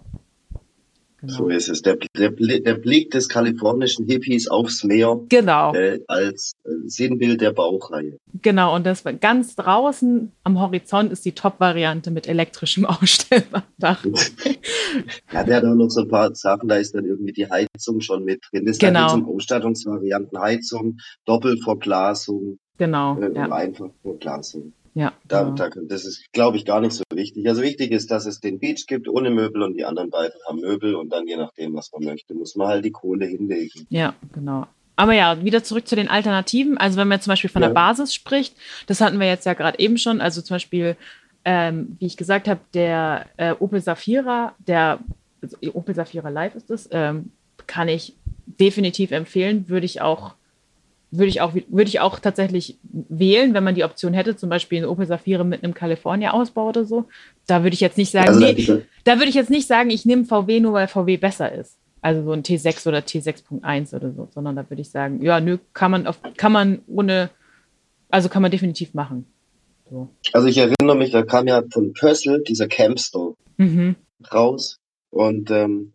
[1.20, 1.32] Genau.
[1.32, 1.82] So ist es.
[1.82, 5.74] Der, der, der, Blick des kalifornischen Hippies aufs Meer genau.
[5.74, 8.18] Äh, als äh, Sinnbild der Bauchreihe.
[8.42, 14.04] Genau, und das ganz draußen am Horizont ist die Top-Variante mit elektrischem Ausstellbardach.
[15.32, 18.00] ja, der hat auch noch so ein paar Sachen, da ist dann irgendwie die Heizung
[18.00, 18.66] schon mit drin.
[18.66, 19.08] Das ist genau.
[19.08, 22.58] dann zum Ausstattungsvarianten Heizung, Doppelverglasung.
[22.76, 23.18] Genau.
[23.18, 23.50] Äh, ja.
[23.50, 24.74] Einfachverglasung.
[24.96, 25.12] Ja.
[25.28, 25.54] Da, genau.
[25.56, 27.46] da, das ist, glaube ich, gar nicht so wichtig.
[27.46, 30.60] Also wichtig ist, dass es den Beach gibt ohne Möbel und die anderen beiden haben
[30.60, 33.86] Möbel und dann je nachdem, was man möchte, muss man halt die Kohle hinlegen.
[33.90, 34.66] Ja, genau.
[34.96, 36.78] Aber ja, wieder zurück zu den Alternativen.
[36.78, 37.68] Also wenn man zum Beispiel von ja.
[37.68, 38.56] der Basis spricht,
[38.86, 40.22] das hatten wir jetzt ja gerade eben schon.
[40.22, 40.96] Also zum Beispiel,
[41.44, 45.00] ähm, wie ich gesagt habe, der äh, Opel Safira, der
[45.42, 47.32] also Opel Safira Live ist es, ähm,
[47.66, 48.14] kann ich
[48.46, 49.68] definitiv empfehlen.
[49.68, 50.32] Würde ich auch
[51.18, 54.78] würde ich auch, würde ich auch tatsächlich wählen, wenn man die Option hätte, zum Beispiel
[54.78, 57.04] eine Opel Safira mit einem California-Ausbau oder so.
[57.46, 60.04] Da würde ich jetzt nicht sagen, also, nee, da würde ich jetzt nicht sagen, ich
[60.04, 61.78] nehme VW nur, weil VW besser ist.
[62.00, 65.58] Also so ein T6 oder T6.1 oder so, sondern da würde ich sagen, ja, nö,
[65.72, 67.30] kann man auf, kann man ohne,
[68.10, 69.26] also kann man definitiv machen.
[69.90, 70.08] So.
[70.32, 73.96] Also ich erinnere mich, da kam ja von Pössl dieser Campstore mhm.
[74.32, 74.78] raus
[75.10, 75.92] und ähm,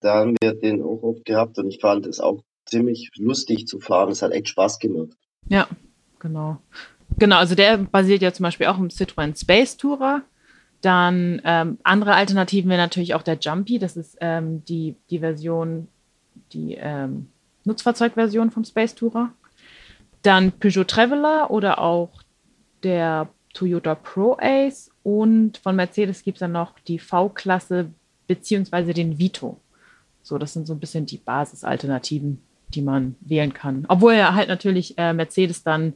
[0.00, 3.80] da haben wir den auch oft gehabt und ich fand es auch ziemlich lustig zu
[3.80, 4.10] fahren.
[4.10, 5.10] Es hat echt Spaß gemacht.
[5.48, 5.66] Ja,
[6.18, 6.58] genau.
[7.18, 10.22] Genau, also der basiert ja zum Beispiel auch im Citroën Space Tourer.
[10.80, 13.78] Dann ähm, andere Alternativen wäre natürlich auch der Jumpy.
[13.78, 15.88] Das ist ähm, die, die Version,
[16.52, 17.28] die ähm,
[17.64, 19.32] Nutzfahrzeugversion vom Space Tourer.
[20.22, 22.22] Dann Peugeot Traveler oder auch
[22.82, 24.90] der Toyota Pro Ace.
[25.02, 27.90] Und von Mercedes gibt es dann noch die V-Klasse
[28.26, 29.58] beziehungsweise den Vito.
[30.22, 32.42] So, das sind so ein bisschen die Basisalternativen,
[32.74, 33.84] die man wählen kann.
[33.88, 35.94] Obwohl er halt natürlich äh, Mercedes dann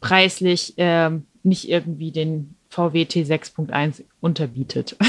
[0.00, 1.10] preislich äh,
[1.42, 4.96] nicht irgendwie den VW T6.1 unterbietet.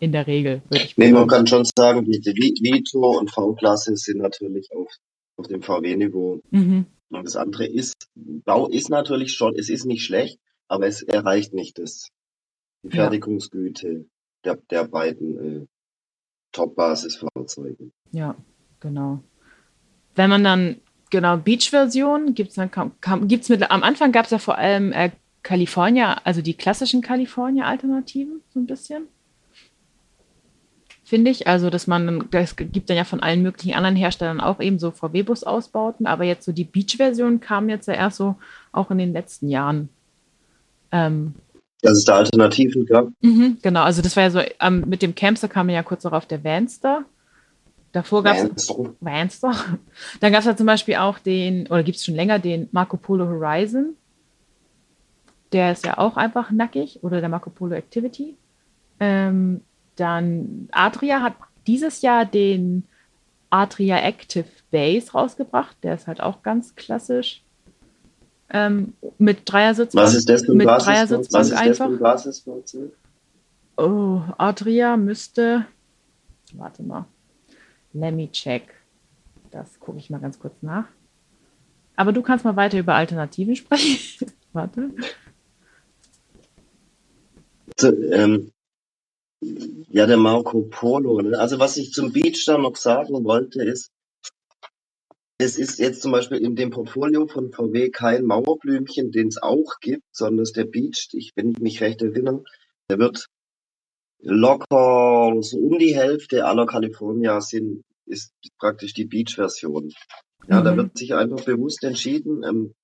[0.00, 3.96] In der Regel, würde ich Nee, man kann schon sagen, die, die Vito und V-Klasse
[3.96, 4.90] sind natürlich auf,
[5.36, 6.40] auf dem VW-Niveau.
[6.50, 6.86] Mhm.
[7.10, 11.52] Und das andere ist, Bau ist natürlich schon, es ist nicht schlecht, aber es erreicht
[11.52, 12.08] nicht das,
[12.82, 14.04] die Fertigungsgüte ja.
[14.44, 15.66] der, der beiden äh,
[16.52, 17.90] Top-Basis-Fahrzeuge.
[18.10, 18.34] Ja,
[18.80, 19.22] genau.
[20.14, 20.76] Wenn man dann,
[21.10, 22.70] genau, Beach-Version gibt es dann,
[23.28, 25.10] gibt's mit, am Anfang gab es ja vor allem äh,
[25.42, 29.08] California, also die klassischen California-Alternativen, so ein bisschen.
[31.04, 31.46] Finde ich.
[31.46, 34.90] Also, dass man, das gibt dann ja von allen möglichen anderen Herstellern auch eben so
[34.90, 38.36] VW-Bus-Ausbauten, aber jetzt so die Beach-Version kam jetzt ja erst so
[38.72, 39.88] auch in den letzten Jahren.
[40.90, 41.34] Ähm,
[41.82, 43.08] dass es da Alternativen gab.
[43.20, 46.26] Mhm, genau, also das war ja so, ähm, mit dem Campster kam ja kurz darauf
[46.26, 47.04] der Vanster.
[47.92, 49.52] Davor gab es Vanster.
[50.20, 52.96] Dann gab es ja zum Beispiel auch den, oder gibt es schon länger, den Marco
[52.96, 53.96] Polo Horizon.
[55.52, 57.00] Der ist ja auch einfach nackig.
[57.02, 58.34] Oder der Marco Polo Activity.
[58.98, 59.60] Ähm,
[59.96, 61.34] dann Adria hat
[61.66, 62.84] dieses Jahr den
[63.50, 65.76] Adria Active Base rausgebracht.
[65.82, 67.42] Der ist halt auch ganz klassisch.
[68.48, 70.06] Ähm, mit Dreiersitzbank.
[70.06, 71.90] Was ist das für ein mit Dreiersitzbank Was ist einfach.
[72.24, 72.90] Das für ein
[73.76, 75.66] Oh, Adria müsste.
[76.54, 77.06] Warte mal.
[77.92, 78.74] Let me check.
[79.50, 80.86] Das gucke ich mal ganz kurz nach.
[81.96, 84.32] Aber du kannst mal weiter über Alternativen sprechen.
[84.52, 84.90] Warte.
[87.78, 88.52] So, ähm,
[89.90, 91.20] ja, der Marco Polo.
[91.20, 91.38] Ne?
[91.38, 93.90] Also was ich zum Beach da noch sagen wollte, ist,
[95.38, 99.80] es ist jetzt zum Beispiel in dem Portfolio von VW kein Mauerblümchen, den es auch
[99.80, 102.44] gibt, sondern der Beach, ich, wenn ich mich recht erinnere,
[102.88, 103.26] der wird
[104.20, 107.82] locker so um die Hälfte aller California sind,
[108.12, 109.92] ist praktisch die Beach-Version.
[110.48, 110.64] Ja, mhm.
[110.64, 112.74] da wird sich einfach bewusst entschieden, ähm,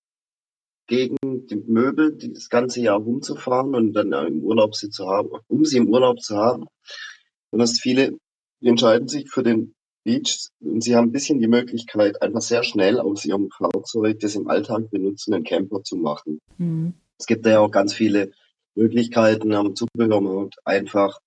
[0.86, 5.64] gegen die Möbel das ganze Jahr rumzufahren und dann im Urlaub sie zu haben, um
[5.64, 6.66] sie im Urlaub zu haben.
[7.50, 8.16] Und dass viele
[8.60, 9.74] entscheiden sich für den
[10.04, 14.34] Beach und sie haben ein bisschen die Möglichkeit, einfach sehr schnell aus ihrem Fahrzeug das
[14.34, 16.40] im Alltag benutzen, einen Camper zu machen.
[16.56, 16.94] Mhm.
[17.18, 18.32] Es gibt ja auch ganz viele
[18.74, 21.20] Möglichkeiten am Zubehörmarkt, einfach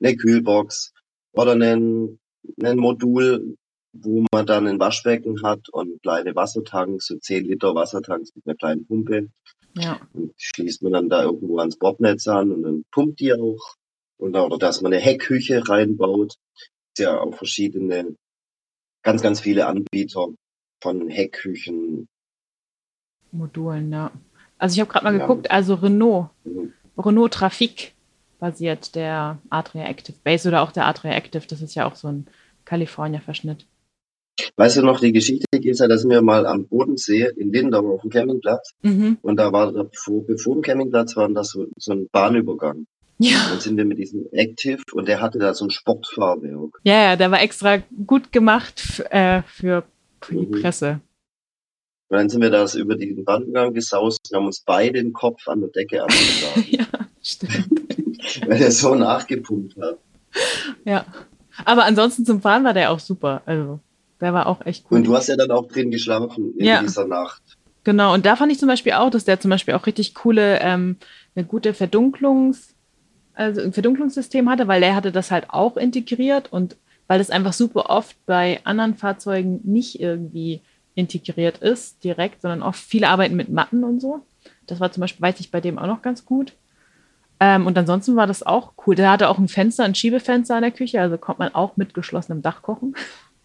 [0.00, 0.92] eine Kühlbox
[1.32, 2.20] oder einen,
[2.62, 3.56] ein Modul
[3.92, 8.56] wo man dann ein Waschbecken hat und kleine Wassertanks, so 10 Liter Wassertanks mit einer
[8.56, 9.28] kleinen Pumpe.
[9.76, 10.00] Ja.
[10.12, 13.74] Und schließt man dann da irgendwo ans Bordnetz an und dann pumpt die auch.
[14.18, 16.36] Und, oder dass man eine Heckküche reinbaut.
[16.94, 18.16] Ist ja auch verschiedene,
[19.02, 20.28] ganz, ganz viele Anbieter
[20.82, 22.08] von Heckküchen.
[23.30, 24.12] Modulen, ja.
[24.58, 25.26] Also ich habe gerade mal Ja.
[25.26, 26.72] geguckt, also Renault, Mhm.
[26.96, 27.94] Renault Trafik
[28.42, 32.08] basiert der Atria Active Base oder auch der Atria Active, das ist ja auch so
[32.08, 32.26] ein
[32.64, 33.66] California-Verschnitt.
[34.56, 38.00] Weißt du noch die Geschichte, Gesa, da sind wir mal am Bodensee in Lindau auf
[38.00, 38.72] dem Campingplatz.
[38.82, 39.18] Mhm.
[39.22, 42.86] Und da war, bevor, bevor dem Campingplatz war das so, so ein Bahnübergang.
[43.18, 43.46] Ja.
[43.50, 46.80] Dann sind wir mit diesem Active und der hatte da so ein Sportfahrwerk.
[46.82, 47.76] ja, ja, der war extra
[48.06, 49.84] gut gemacht äh, für
[50.20, 50.60] für die Mhm.
[50.60, 51.00] Presse.
[52.08, 55.46] Und dann sind wir da über diesen Bahnübergang gesaust und haben uns beide den Kopf
[55.46, 56.86] an der Decke abgeschlagen, ja,
[57.22, 57.81] stimmt.
[58.46, 59.98] weil der so nachgepumpt hat.
[60.84, 61.04] Ja.
[61.64, 63.42] Aber ansonsten zum Fahren war der auch super.
[63.46, 63.80] Also,
[64.20, 64.98] der war auch echt cool.
[64.98, 66.80] Und du hast ja dann auch drin geschlafen in Ja.
[66.80, 67.42] dieser Nacht.
[67.84, 70.60] Genau, und da fand ich zum Beispiel auch, dass der zum Beispiel auch richtig coole,
[70.60, 70.96] ähm,
[71.34, 72.74] eine gute Verdunklungs,
[73.34, 76.76] also ein Verdunklungssystem hatte, weil der hatte das halt auch integriert und
[77.08, 80.60] weil das einfach super oft bei anderen Fahrzeugen nicht irgendwie
[80.94, 84.20] integriert ist, direkt, sondern oft viele arbeiten mit Matten und so.
[84.66, 86.52] Das war zum Beispiel, weiß ich, bei dem auch noch ganz gut.
[87.44, 88.94] Ähm, und ansonsten war das auch cool.
[88.94, 91.92] Der hatte auch ein Fenster, ein Schiebefenster in der Küche, also konnte man auch mit
[91.92, 92.94] geschlossenem Dach kochen.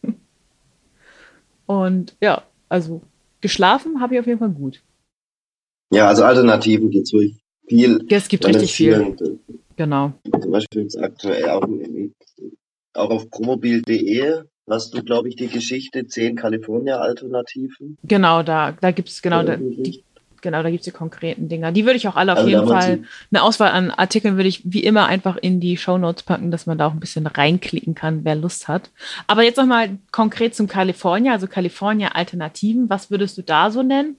[1.65, 3.01] und ja, also
[3.41, 4.83] geschlafen habe ich auf jeden Fall gut.
[5.91, 8.05] Ja, also Alternativen gibt's wirklich viel.
[8.07, 9.15] Ja, es gibt richtig es viel.
[9.17, 9.39] vielen-
[9.77, 10.13] Genau.
[10.41, 11.67] Zum Beispiel jetzt aktuell auch,
[12.93, 17.97] auch auf promobil.de hast du, glaube ich, die Geschichte 10 California-Alternativen.
[18.03, 20.03] Genau, da, da gibt es genau, da, die.
[20.41, 21.71] Genau, da gibt's die konkreten Dinger.
[21.71, 24.61] Die würde ich auch alle auf Also jeden Fall, eine Auswahl an Artikeln würde ich
[24.65, 28.23] wie immer einfach in die Shownotes packen, dass man da auch ein bisschen reinklicken kann,
[28.23, 28.89] wer Lust hat.
[29.27, 32.89] Aber jetzt nochmal konkret zum California, also California-Alternativen.
[32.89, 34.17] Was würdest du da so nennen?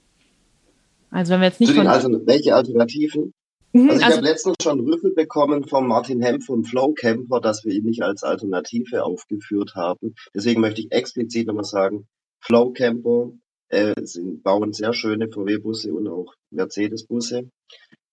[1.11, 1.87] Also wenn wir jetzt nicht von...
[1.87, 3.33] Altern welche Alternativen?
[3.73, 7.41] Mhm, Also ich also, habe letztens schon Rüffel bekommen von Martin Hemp vom Flow Camper,
[7.41, 10.15] dass wir ihn nicht als Alternative aufgeführt haben.
[10.35, 12.07] Deswegen möchte ich explizit nochmal sagen,
[12.41, 13.31] Flow Camper
[13.69, 17.51] äh, sind, bauen sehr schöne VW-Busse und auch Mercedes-Busse.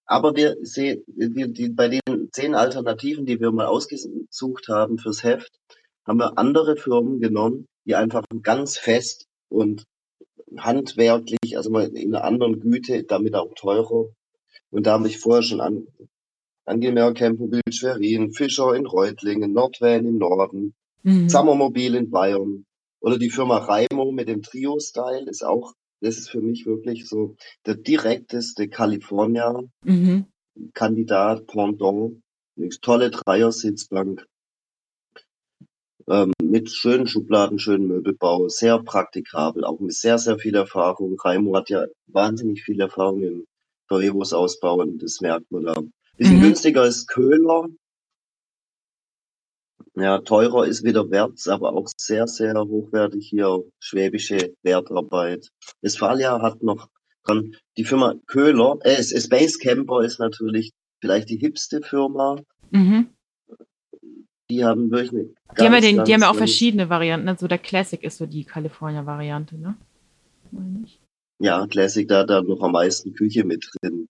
[0.06, 5.24] Aber wir sehen, wir, die, bei den zehn Alternativen, die wir mal ausgesucht haben fürs
[5.24, 5.52] Heft,
[6.06, 9.86] haben wir andere Firmen genommen, die einfach ganz fest und
[10.58, 14.10] handwerklich, also mal in einer anderen Güte, damit auch teurer.
[14.70, 15.88] Und da habe ich vorher schon an,
[16.66, 21.30] angemerkt, Campobil Schwerin, Fischer in Reutlingen, Nordvan im Norden, mhm.
[21.30, 22.66] Sommermobil in Bayern
[23.06, 27.36] oder die Firma Raimo mit dem Trio-Style ist auch, das ist für mich wirklich so
[27.68, 31.46] der direkteste California-Kandidat, Mhm.
[31.46, 32.24] Pendant,
[32.58, 34.26] eine tolle Dreier-Sitzbank
[36.08, 41.16] ähm, mit schönen Schubladen, schönen Möbelbau, sehr praktikabel, auch mit sehr, sehr viel Erfahrung.
[41.20, 43.46] Raimo hat ja wahnsinnig viel Erfahrung im
[43.88, 45.76] VW-Bus ausbauen, das merkt man da.
[46.18, 46.42] Bisschen Mhm.
[46.42, 47.68] günstiger ist Köhler.
[49.98, 55.50] Ja, teurer ist wieder Werts, aber auch sehr, sehr hochwertig hier schwäbische Wertarbeit.
[55.82, 56.90] Westfalia hat noch
[57.24, 62.38] dran, die Firma Köhler, äh, Space Camper ist natürlich vielleicht die hipste Firma.
[62.72, 63.08] Mhm.
[64.50, 66.90] Die haben wirklich eine Die haben ja, ganz, den, die haben ja auch ganz- verschiedene
[66.90, 67.30] Varianten.
[67.30, 69.76] Also der Classic ist so die California-Variante, ne?
[71.40, 74.08] Ja, Classic, da hat da noch am meisten Küche mit drin.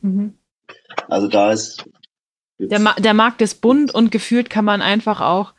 [0.00, 0.34] Mhm.
[1.08, 1.84] Also da ist
[2.58, 5.52] Der, Ma der Markt ist bunt und gefühlt kann man einfach auch,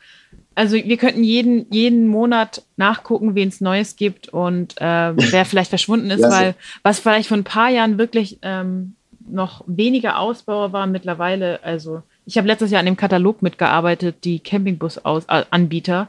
[0.54, 5.70] also wir könnten jeden, jeden Monat nachgucken, wen es Neues gibt und äh, wer vielleicht
[5.70, 8.94] verschwunden ist, Ja, weil was vielleicht vor ein paar Jahren wirklich ähm,
[9.28, 14.40] noch weniger Ausbauer war, mittlerweile, also ich habe letztes Jahr an dem Katalog mitgearbeitet, die
[14.40, 16.08] Campingbus-Anbieter,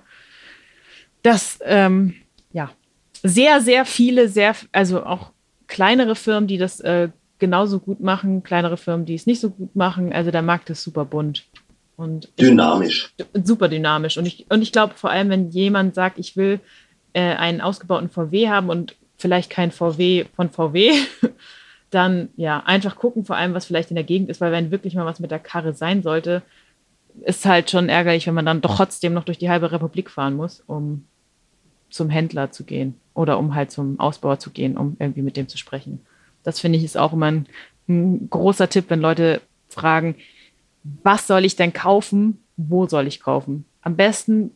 [1.21, 2.15] dass ähm,
[2.53, 2.71] ja
[3.23, 5.31] sehr, sehr viele, sehr, also auch
[5.67, 7.09] kleinere Firmen, die das äh,
[7.39, 10.13] genauso gut machen, kleinere Firmen, die es nicht so gut machen.
[10.13, 11.45] Also der Markt ist super bunt
[11.95, 13.13] und dynamisch.
[13.43, 14.17] super dynamisch.
[14.17, 16.59] Und ich, und ich glaube vor allem, wenn jemand sagt, ich will
[17.13, 20.91] äh, einen ausgebauten VW haben und vielleicht kein VW von VW,
[21.89, 24.93] dann ja, einfach gucken, vor allem, was vielleicht in der Gegend ist, weil wenn wirklich
[24.93, 26.43] mal was mit der Karre sein sollte,
[27.23, 30.35] ist halt schon ärgerlich, wenn man dann doch trotzdem noch durch die halbe Republik fahren
[30.35, 31.05] muss, um
[31.89, 35.47] zum Händler zu gehen oder um halt zum Ausbauer zu gehen, um irgendwie mit dem
[35.47, 36.01] zu sprechen.
[36.43, 37.47] Das finde ich ist auch immer ein,
[37.87, 40.15] ein großer Tipp, wenn Leute fragen,
[41.03, 42.43] was soll ich denn kaufen?
[42.55, 43.65] Wo soll ich kaufen?
[43.81, 44.51] Am besten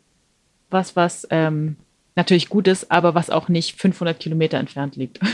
[0.69, 1.75] was, was ähm,
[2.15, 5.19] natürlich gut ist, aber was auch nicht 500 Kilometer entfernt liegt.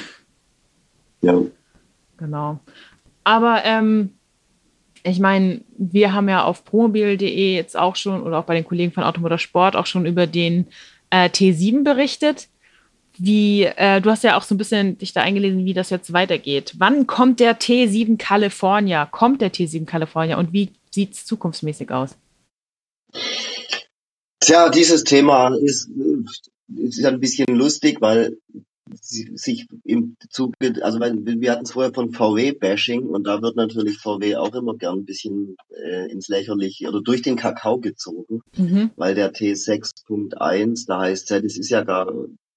[1.20, 1.42] Ja.
[2.18, 2.60] Genau.
[3.24, 4.12] Aber ähm,
[5.02, 8.92] ich meine, wir haben ja auf promobil.de jetzt auch schon oder auch bei den Kollegen
[8.92, 10.68] von Automotor Sport auch schon über den
[11.10, 12.50] äh, T7 berichtet.
[13.20, 16.14] Wie, äh, du hast ja auch so ein bisschen dich da eingelesen, wie das jetzt
[16.14, 16.76] weitergeht.
[16.78, 19.06] Wann kommt der T7 California?
[19.06, 22.16] Kommt der T7 California und wie sieht es zukunftsmäßig aus?
[24.40, 25.90] Tja, dieses Thema ist,
[26.76, 28.38] ist ein bisschen lustig, weil
[29.02, 34.36] sich im Zuge, also wir hatten es vorher von VW-Bashing und da wird natürlich VW
[34.36, 38.92] auch immer gern ein bisschen äh, ins Lächerliche oder durch den Kakao gezogen, mhm.
[38.96, 42.12] weil der T6.1, da heißt es, das ist ja gar,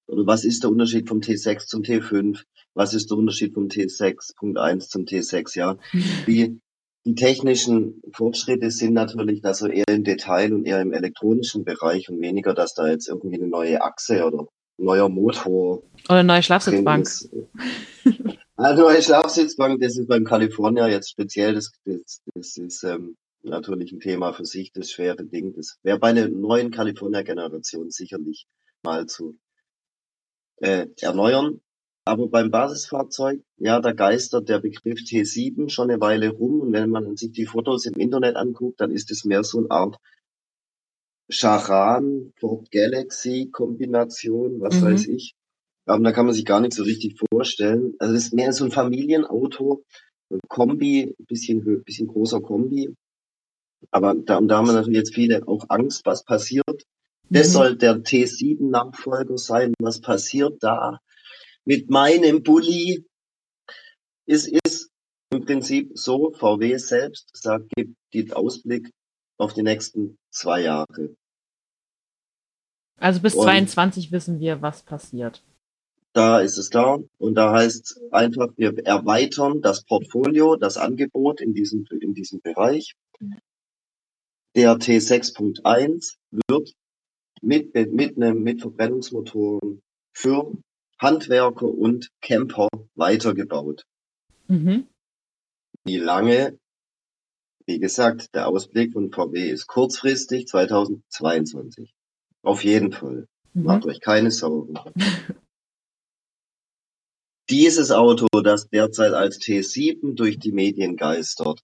[0.07, 2.43] oder was ist der Unterschied vom T6 zum T5?
[2.73, 5.57] Was ist der Unterschied vom T6.1 zum T6?
[5.57, 6.03] Ja, mhm.
[6.27, 6.61] die,
[7.05, 12.09] die technischen Fortschritte sind natürlich da so eher im Detail und eher im elektronischen Bereich
[12.09, 14.47] und weniger, dass da jetzt irgendwie eine neue Achse oder
[14.77, 15.83] neuer Motor.
[16.05, 17.07] Oder eine neue Schlafsitzbank.
[18.57, 23.91] Eine neue Schlafsitzbank, das ist beim California jetzt speziell, das, das, das ist ähm, natürlich
[23.91, 25.55] ein Thema für sich, das schwere Ding.
[25.55, 28.45] Das wäre bei einer neuen California-Generation sicherlich
[28.83, 29.35] mal zu
[30.61, 31.59] äh, erneuern.
[32.03, 36.61] Aber beim Basisfahrzeug, ja, da geistert der Begriff T7 schon eine Weile rum.
[36.61, 39.71] Und wenn man sich die Fotos im Internet anguckt, dann ist es mehr so eine
[39.71, 39.97] Art
[41.29, 44.85] Charan, Ford Galaxy Kombination, was mhm.
[44.85, 45.35] weiß ich.
[45.85, 47.93] Aber da kann man sich gar nicht so richtig vorstellen.
[47.99, 49.83] Also das ist mehr so ein Familienauto,
[50.31, 52.93] ein Kombi, bisschen, bisschen großer Kombi.
[53.89, 56.70] Aber da, und da haben wir natürlich jetzt viele auch Angst, was passiert.
[57.31, 57.35] Mhm.
[57.35, 59.73] Das soll der T7-Nachfolger sein.
[59.79, 60.99] Was passiert da
[61.63, 63.05] mit meinem Bulli?
[64.25, 64.91] Es ist
[65.31, 68.91] im Prinzip so, VW selbst sagt, gibt den Ausblick
[69.37, 71.15] auf die nächsten zwei Jahre.
[72.97, 75.41] Also bis und 22 wissen wir, was passiert.
[76.13, 76.99] Da ist es klar.
[77.17, 82.93] Und da heißt einfach, wir erweitern das Portfolio, das Angebot in diesem, in diesem Bereich.
[84.55, 86.17] Der T6.1
[86.49, 86.73] wird
[87.41, 89.81] mit, mit einem, mit Verbrennungsmotoren
[90.13, 90.53] für
[90.99, 93.83] Handwerker und Camper weitergebaut.
[94.47, 94.87] Mhm.
[95.83, 96.59] Wie lange?
[97.65, 101.93] Wie gesagt, der Ausblick von VW ist kurzfristig 2022.
[102.43, 103.27] Auf jeden Fall.
[103.53, 103.63] Mhm.
[103.63, 104.75] Macht euch keine Sorgen.
[107.49, 111.61] Dieses Auto, das derzeit als T7 durch die Medien geistert,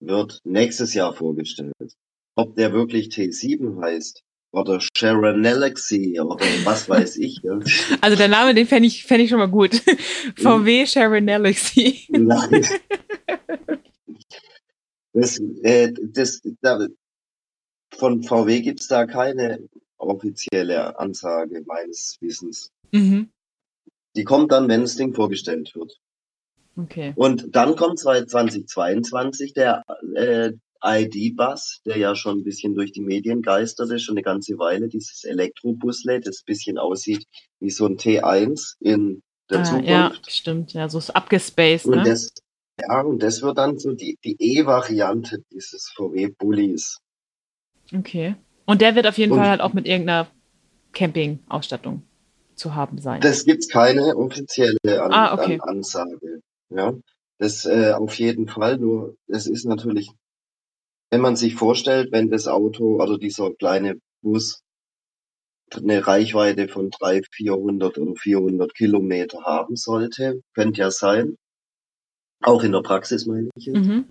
[0.00, 1.94] wird nächstes Jahr vorgestellt.
[2.34, 4.24] Ob der wirklich T7 heißt
[4.54, 7.40] oder Sharon Galaxy oder was weiß ich.
[8.00, 9.74] Also der Name, den fände ich, fänd ich schon mal gut.
[10.36, 12.06] VW Sharon Galaxy.
[12.10, 12.64] Nein.
[15.16, 16.88] Das, äh, das, da,
[17.92, 19.60] von VW gibt es da keine
[19.96, 22.72] offizielle Ansage meines Wissens.
[22.90, 23.30] Mhm.
[24.16, 26.00] Die kommt dann, wenn das Ding vorgestellt wird.
[26.76, 27.12] Okay.
[27.14, 29.84] Und dann kommt 2022 der
[30.16, 30.52] äh,
[30.84, 35.24] ID-Bus, der ja schon ein bisschen durch die Medien geisterte, schon eine ganze Weile, dieses
[35.24, 37.26] Elektrobusle, das ein bisschen aussieht
[37.60, 39.88] wie so ein T1 in der ah, Zukunft.
[39.88, 41.86] Ja, stimmt, ja, so ist abgespaced.
[41.86, 42.04] Und ne?
[42.04, 42.32] das,
[42.80, 46.98] ja, und das wird dann so die, die E-Variante dieses VW-Bullies.
[47.94, 48.36] Okay.
[48.66, 50.28] Und der wird auf jeden und Fall halt auch mit irgendeiner
[50.92, 52.02] Camping-Ausstattung
[52.54, 53.20] zu haben sein.
[53.20, 55.58] Das gibt keine offizielle An ah, okay.
[55.60, 56.40] An Ansage.
[56.70, 56.94] Ja,
[57.38, 58.78] das äh, auf jeden Fall.
[58.78, 60.10] Nur es ist natürlich,
[61.14, 64.64] wenn man sich vorstellt, wenn das Auto oder dieser kleine Bus
[65.72, 71.36] eine Reichweite von 300, 400 oder 400 Kilometer haben sollte, könnte ja sein.
[72.42, 73.76] Auch in der Praxis meine ich jetzt.
[73.76, 74.06] Mhm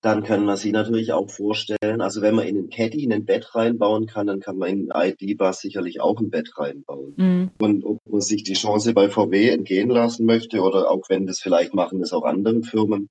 [0.00, 3.54] dann kann man sich natürlich auch vorstellen, also wenn man in einen Caddy ein Bett
[3.54, 7.14] reinbauen kann, dann kann man in einen ID-Bus sicherlich auch ein Bett reinbauen.
[7.16, 7.50] Mhm.
[7.60, 11.40] Und ob man sich die Chance bei VW entgehen lassen möchte oder auch wenn das
[11.40, 13.08] vielleicht machen das auch andere Firmen,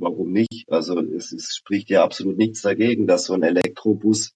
[0.00, 0.66] warum nicht?
[0.68, 4.32] Also es, es spricht ja absolut nichts dagegen, dass so ein Elektrobus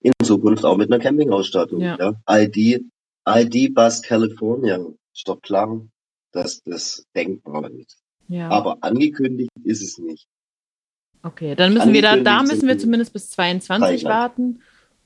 [0.00, 1.98] in Zukunft auch mit einer Campingausstattung, ja.
[1.98, 2.14] ja.
[2.28, 2.84] ID,
[3.28, 4.78] ID Bus California,
[5.12, 5.86] ist doch klar,
[6.32, 7.98] dass das denkbar ist.
[8.28, 8.48] Ja.
[8.48, 10.26] Aber angekündigt ist es nicht.
[11.22, 14.60] Okay, dann müssen wir da, da müssen wir zumindest bis 22 warten.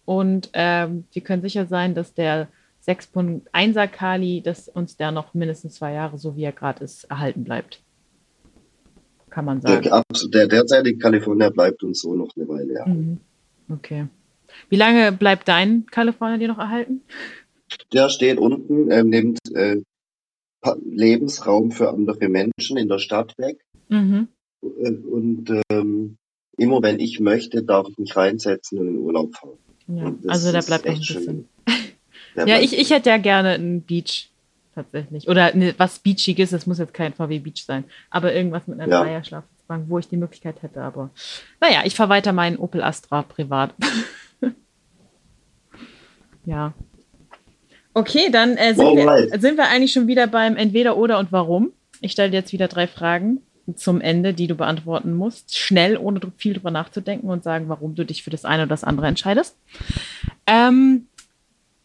[0.04, 2.48] Und ähm, wir können sicher sein, dass der
[2.86, 7.44] 6.1er Kali, dass uns der noch mindestens zwei Jahre, so wie er gerade ist, erhalten
[7.44, 7.82] bleibt.
[9.30, 9.82] Kann man sagen.
[9.82, 12.74] Der, der derzeitige Kalifornier bleibt uns so noch eine Weile.
[12.74, 12.86] Ja.
[12.86, 13.18] Mhm.
[13.70, 14.06] Okay.
[14.68, 17.02] Wie lange bleibt dein Kalifornier dir noch erhalten?
[17.92, 19.76] Der steht unten, äh, nimmt äh,
[20.84, 23.64] Lebensraum für andere Menschen in der Stadt weg.
[23.88, 24.28] Mhm.
[24.60, 26.16] Und ähm,
[26.56, 29.58] immer wenn ich möchte, darf ich mich reinsetzen und in Urlaub fahren.
[29.86, 31.48] Ja, also da bleibt echt bisschen.
[32.34, 34.30] ja, ich, ich hätte ja gerne einen Beach
[34.78, 35.28] tatsächlich.
[35.28, 38.90] Oder ne, was Beachiges, das muss jetzt kein VW Beach sein, aber irgendwas mit einer
[38.90, 39.02] ja.
[39.02, 40.82] Dreierschlafbank, wo ich die Möglichkeit hätte.
[40.82, 41.10] Aber
[41.60, 43.74] naja, ich fahre weiter meinen Opel Astra privat.
[46.48, 46.72] Ja.
[47.92, 51.72] Okay, dann äh, sind, wir, sind wir eigentlich schon wieder beim Entweder oder und warum.
[52.00, 53.42] Ich stelle dir jetzt wieder drei Fragen
[53.76, 55.58] zum Ende, die du beantworten musst.
[55.58, 58.84] Schnell, ohne viel drüber nachzudenken und sagen, warum du dich für das eine oder das
[58.84, 59.58] andere entscheidest.
[60.46, 61.08] Ähm,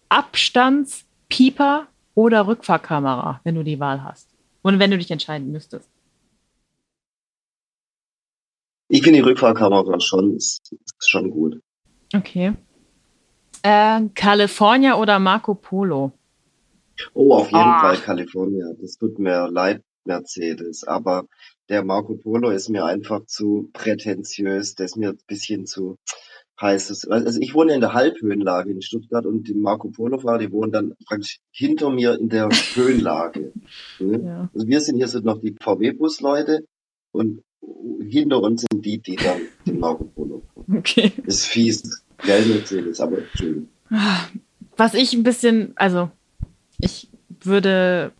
[0.07, 4.29] Abstandspieper oder Rückfahrkamera, wenn du die Wahl hast.
[4.61, 5.89] Und wenn du dich entscheiden müsstest.
[8.87, 11.59] Ich finde die Rückfahrkamera schon, ist, ist schon gut.
[12.15, 12.53] Okay.
[13.63, 16.11] Äh, California oder Marco Polo?
[17.13, 17.79] Oh, auf jeden oh.
[17.79, 18.67] Fall California.
[18.79, 20.83] Das tut mir leid, Mercedes.
[20.83, 21.25] Aber
[21.69, 24.75] der Marco Polo ist mir einfach zu prätentiös.
[24.75, 25.97] Der ist mir ein bisschen zu
[26.61, 27.07] heiß.
[27.09, 30.93] Also ich wohne in der Halbhöhenlage in Stuttgart und die Marco Polo-Fahrer, die wohnen dann
[31.05, 33.53] praktisch hinter mir in der Höhenlage.
[33.99, 34.21] Ne?
[34.23, 34.49] ja.
[34.53, 36.65] Also wir sind hier so noch die VW-Bus-Leute
[37.11, 37.41] und
[38.07, 40.43] hinter uns sind die, die dann den Marco Polo.
[40.71, 41.11] Okay.
[41.25, 42.03] ist fies.
[42.17, 43.67] Geld Mercedes, aber schön.
[44.77, 46.09] Was ich ein bisschen, also
[46.79, 47.09] ich
[47.41, 48.11] würde,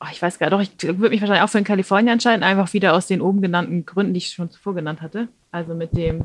[0.00, 2.42] oh, ich weiß gar nicht, doch, ich würde mich wahrscheinlich auch für in Kalifornien entscheiden,
[2.42, 5.28] einfach wieder aus den oben genannten Gründen, die ich schon zuvor genannt hatte.
[5.50, 6.24] Also mit dem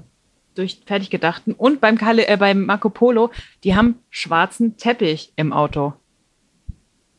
[0.55, 1.53] durch fertig gedachten.
[1.53, 3.29] Und beim, Kali, äh, beim Marco Polo,
[3.63, 5.93] die haben schwarzen Teppich im Auto.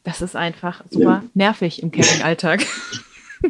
[0.02, 1.24] Das ist einfach super ja.
[1.34, 2.64] nervig im Campingalltag.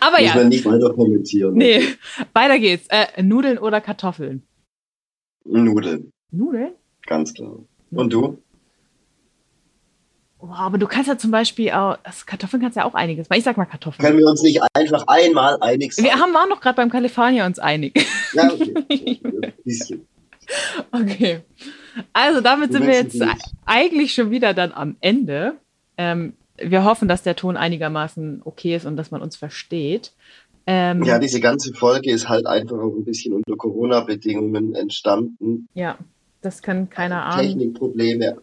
[0.00, 0.34] Aber Muss ja.
[0.34, 1.54] man nicht weiter kommentieren.
[1.54, 1.82] Nee,
[2.32, 2.86] weiter geht's.
[2.88, 4.42] Äh, Nudeln oder Kartoffeln?
[5.44, 6.10] Nudeln.
[6.30, 6.72] Nudeln?
[7.06, 7.58] Ganz klar.
[7.90, 8.42] Und du?
[10.40, 13.26] Oh, aber du kannst ja zum Beispiel auch, also Kartoffeln kannst ja auch einiges.
[13.34, 14.06] Ich sag mal Kartoffeln.
[14.06, 16.04] Können wir uns nicht einfach einmal einig sein?
[16.04, 18.06] Wir haben, waren noch gerade beim Kalifornien uns einig.
[18.34, 19.20] Ja, okay.
[20.92, 21.40] Okay.
[22.14, 23.22] Also damit sind wir jetzt
[23.66, 25.56] eigentlich schon wieder dann am Ende.
[25.96, 30.12] Ähm, wir hoffen, dass der Ton einigermaßen okay ist und dass man uns versteht.
[30.66, 35.68] Ähm, ja, diese ganze Folge ist halt einfach auch ein bisschen unter Corona-Bedingungen entstanden.
[35.74, 35.98] Ja,
[36.40, 37.48] das kann keiner ahnen.
[37.48, 38.38] Technikprobleme,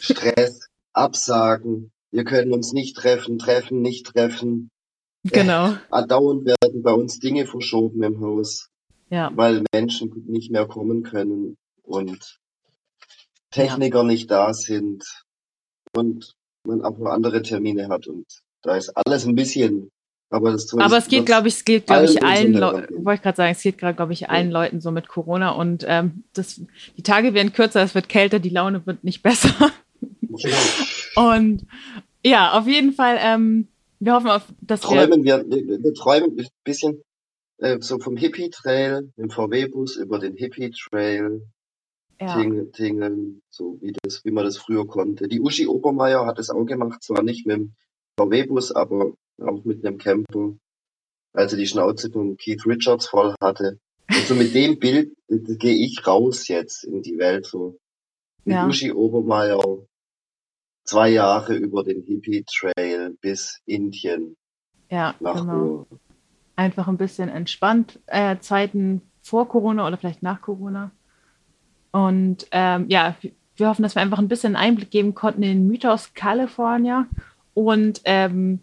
[0.00, 4.70] Stress, Absagen, wir können uns nicht treffen, treffen, nicht treffen.
[5.24, 5.74] Genau.
[5.90, 8.68] Äh, dauernd werden bei uns Dinge verschoben im Haus,
[9.10, 9.32] ja.
[9.34, 12.38] weil Menschen nicht mehr kommen können und
[13.50, 14.04] Techniker ja.
[14.04, 15.04] nicht da sind
[15.94, 16.34] und
[16.64, 18.26] man auch noch andere Termine hat und
[18.62, 19.90] da ist alles ein bisschen
[20.30, 23.22] aber, das aber es geht, glaube ich, es geht, glaube ich, allen Leuten, wollte ich
[23.22, 24.62] gerade sagen, es geht gerade, glaube ich, allen ja.
[24.62, 26.60] Leuten so mit Corona und ähm, das,
[26.96, 29.70] die Tage werden kürzer, es wird kälter, die Laune wird nicht besser.
[31.16, 31.66] Und
[32.24, 33.68] ja, auf jeden Fall, ähm,
[34.00, 37.02] wir hoffen, auf, dass träumen wir, wir, wir träumen ein bisschen
[37.58, 41.42] äh, so vom Hippie-Trail, im VW-Bus über den Hippie-Trail,
[42.20, 42.34] ja.
[42.34, 45.28] tingeln, tingeln, so wie das, wie man das früher konnte.
[45.28, 47.74] Die Uschi Obermeier hat es auch gemacht, zwar nicht mit dem
[48.18, 50.54] VW-Bus, aber auch mit einem Camper,
[51.32, 53.78] als er die Schnauze von Keith Richards voll hatte.
[54.08, 57.78] Und so mit dem Bild gehe ich raus jetzt in die Welt, so
[58.44, 58.66] mit ja.
[58.66, 59.58] Uschi Obermeier
[60.84, 64.36] zwei Jahre über den Hippie Trail bis Indien.
[64.90, 65.86] Ja, nach genau.
[66.56, 67.98] Einfach ein bisschen entspannt.
[68.06, 70.90] Äh, Zeiten vor Corona oder vielleicht nach Corona.
[71.90, 73.16] Und ähm, ja,
[73.56, 77.06] wir hoffen, dass wir einfach ein bisschen Einblick geben konnten in den Mythos California.
[77.54, 78.60] Und ähm,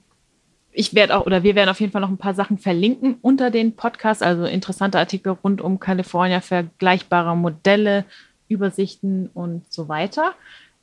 [0.72, 3.52] ich werde auch, oder wir werden auf jeden Fall noch ein paar Sachen verlinken unter
[3.52, 8.06] den Podcast, also interessante Artikel rund um California, vergleichbare Modelle,
[8.48, 10.34] Übersichten und so weiter.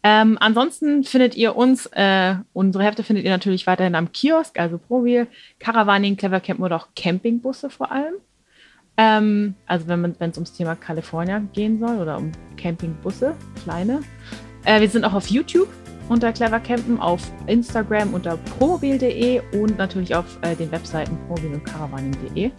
[0.02, 4.78] Ähm, ansonsten findet ihr uns, äh, unsere Hefte findet ihr natürlich weiterhin am Kiosk, also
[4.78, 5.26] ProWheel,
[5.58, 8.14] Caravaning, Clever Camp oder auch Campingbusse vor allem.
[8.96, 14.02] Ähm, also wenn es ums Thema California gehen soll oder um Campingbusse, kleine.
[14.64, 15.68] Äh, wir sind auch auf YouTube
[16.08, 21.64] unter Clever Campen, auf Instagram unter promobil.de und natürlich auf äh, den Webseiten promobil und
[21.64, 22.50] caravaning.de.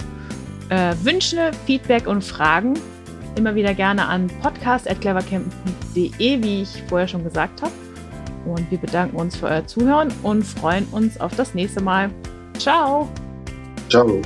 [0.70, 2.74] Äh, Wünsche, Feedback und Fragen
[3.36, 7.74] immer wieder gerne an podcast.clevercampen.de, wie ich vorher schon gesagt habe.
[8.46, 12.10] Und wir bedanken uns für euer Zuhören und freuen uns auf das nächste Mal.
[12.58, 13.10] Ciao!
[13.90, 14.22] Ciao!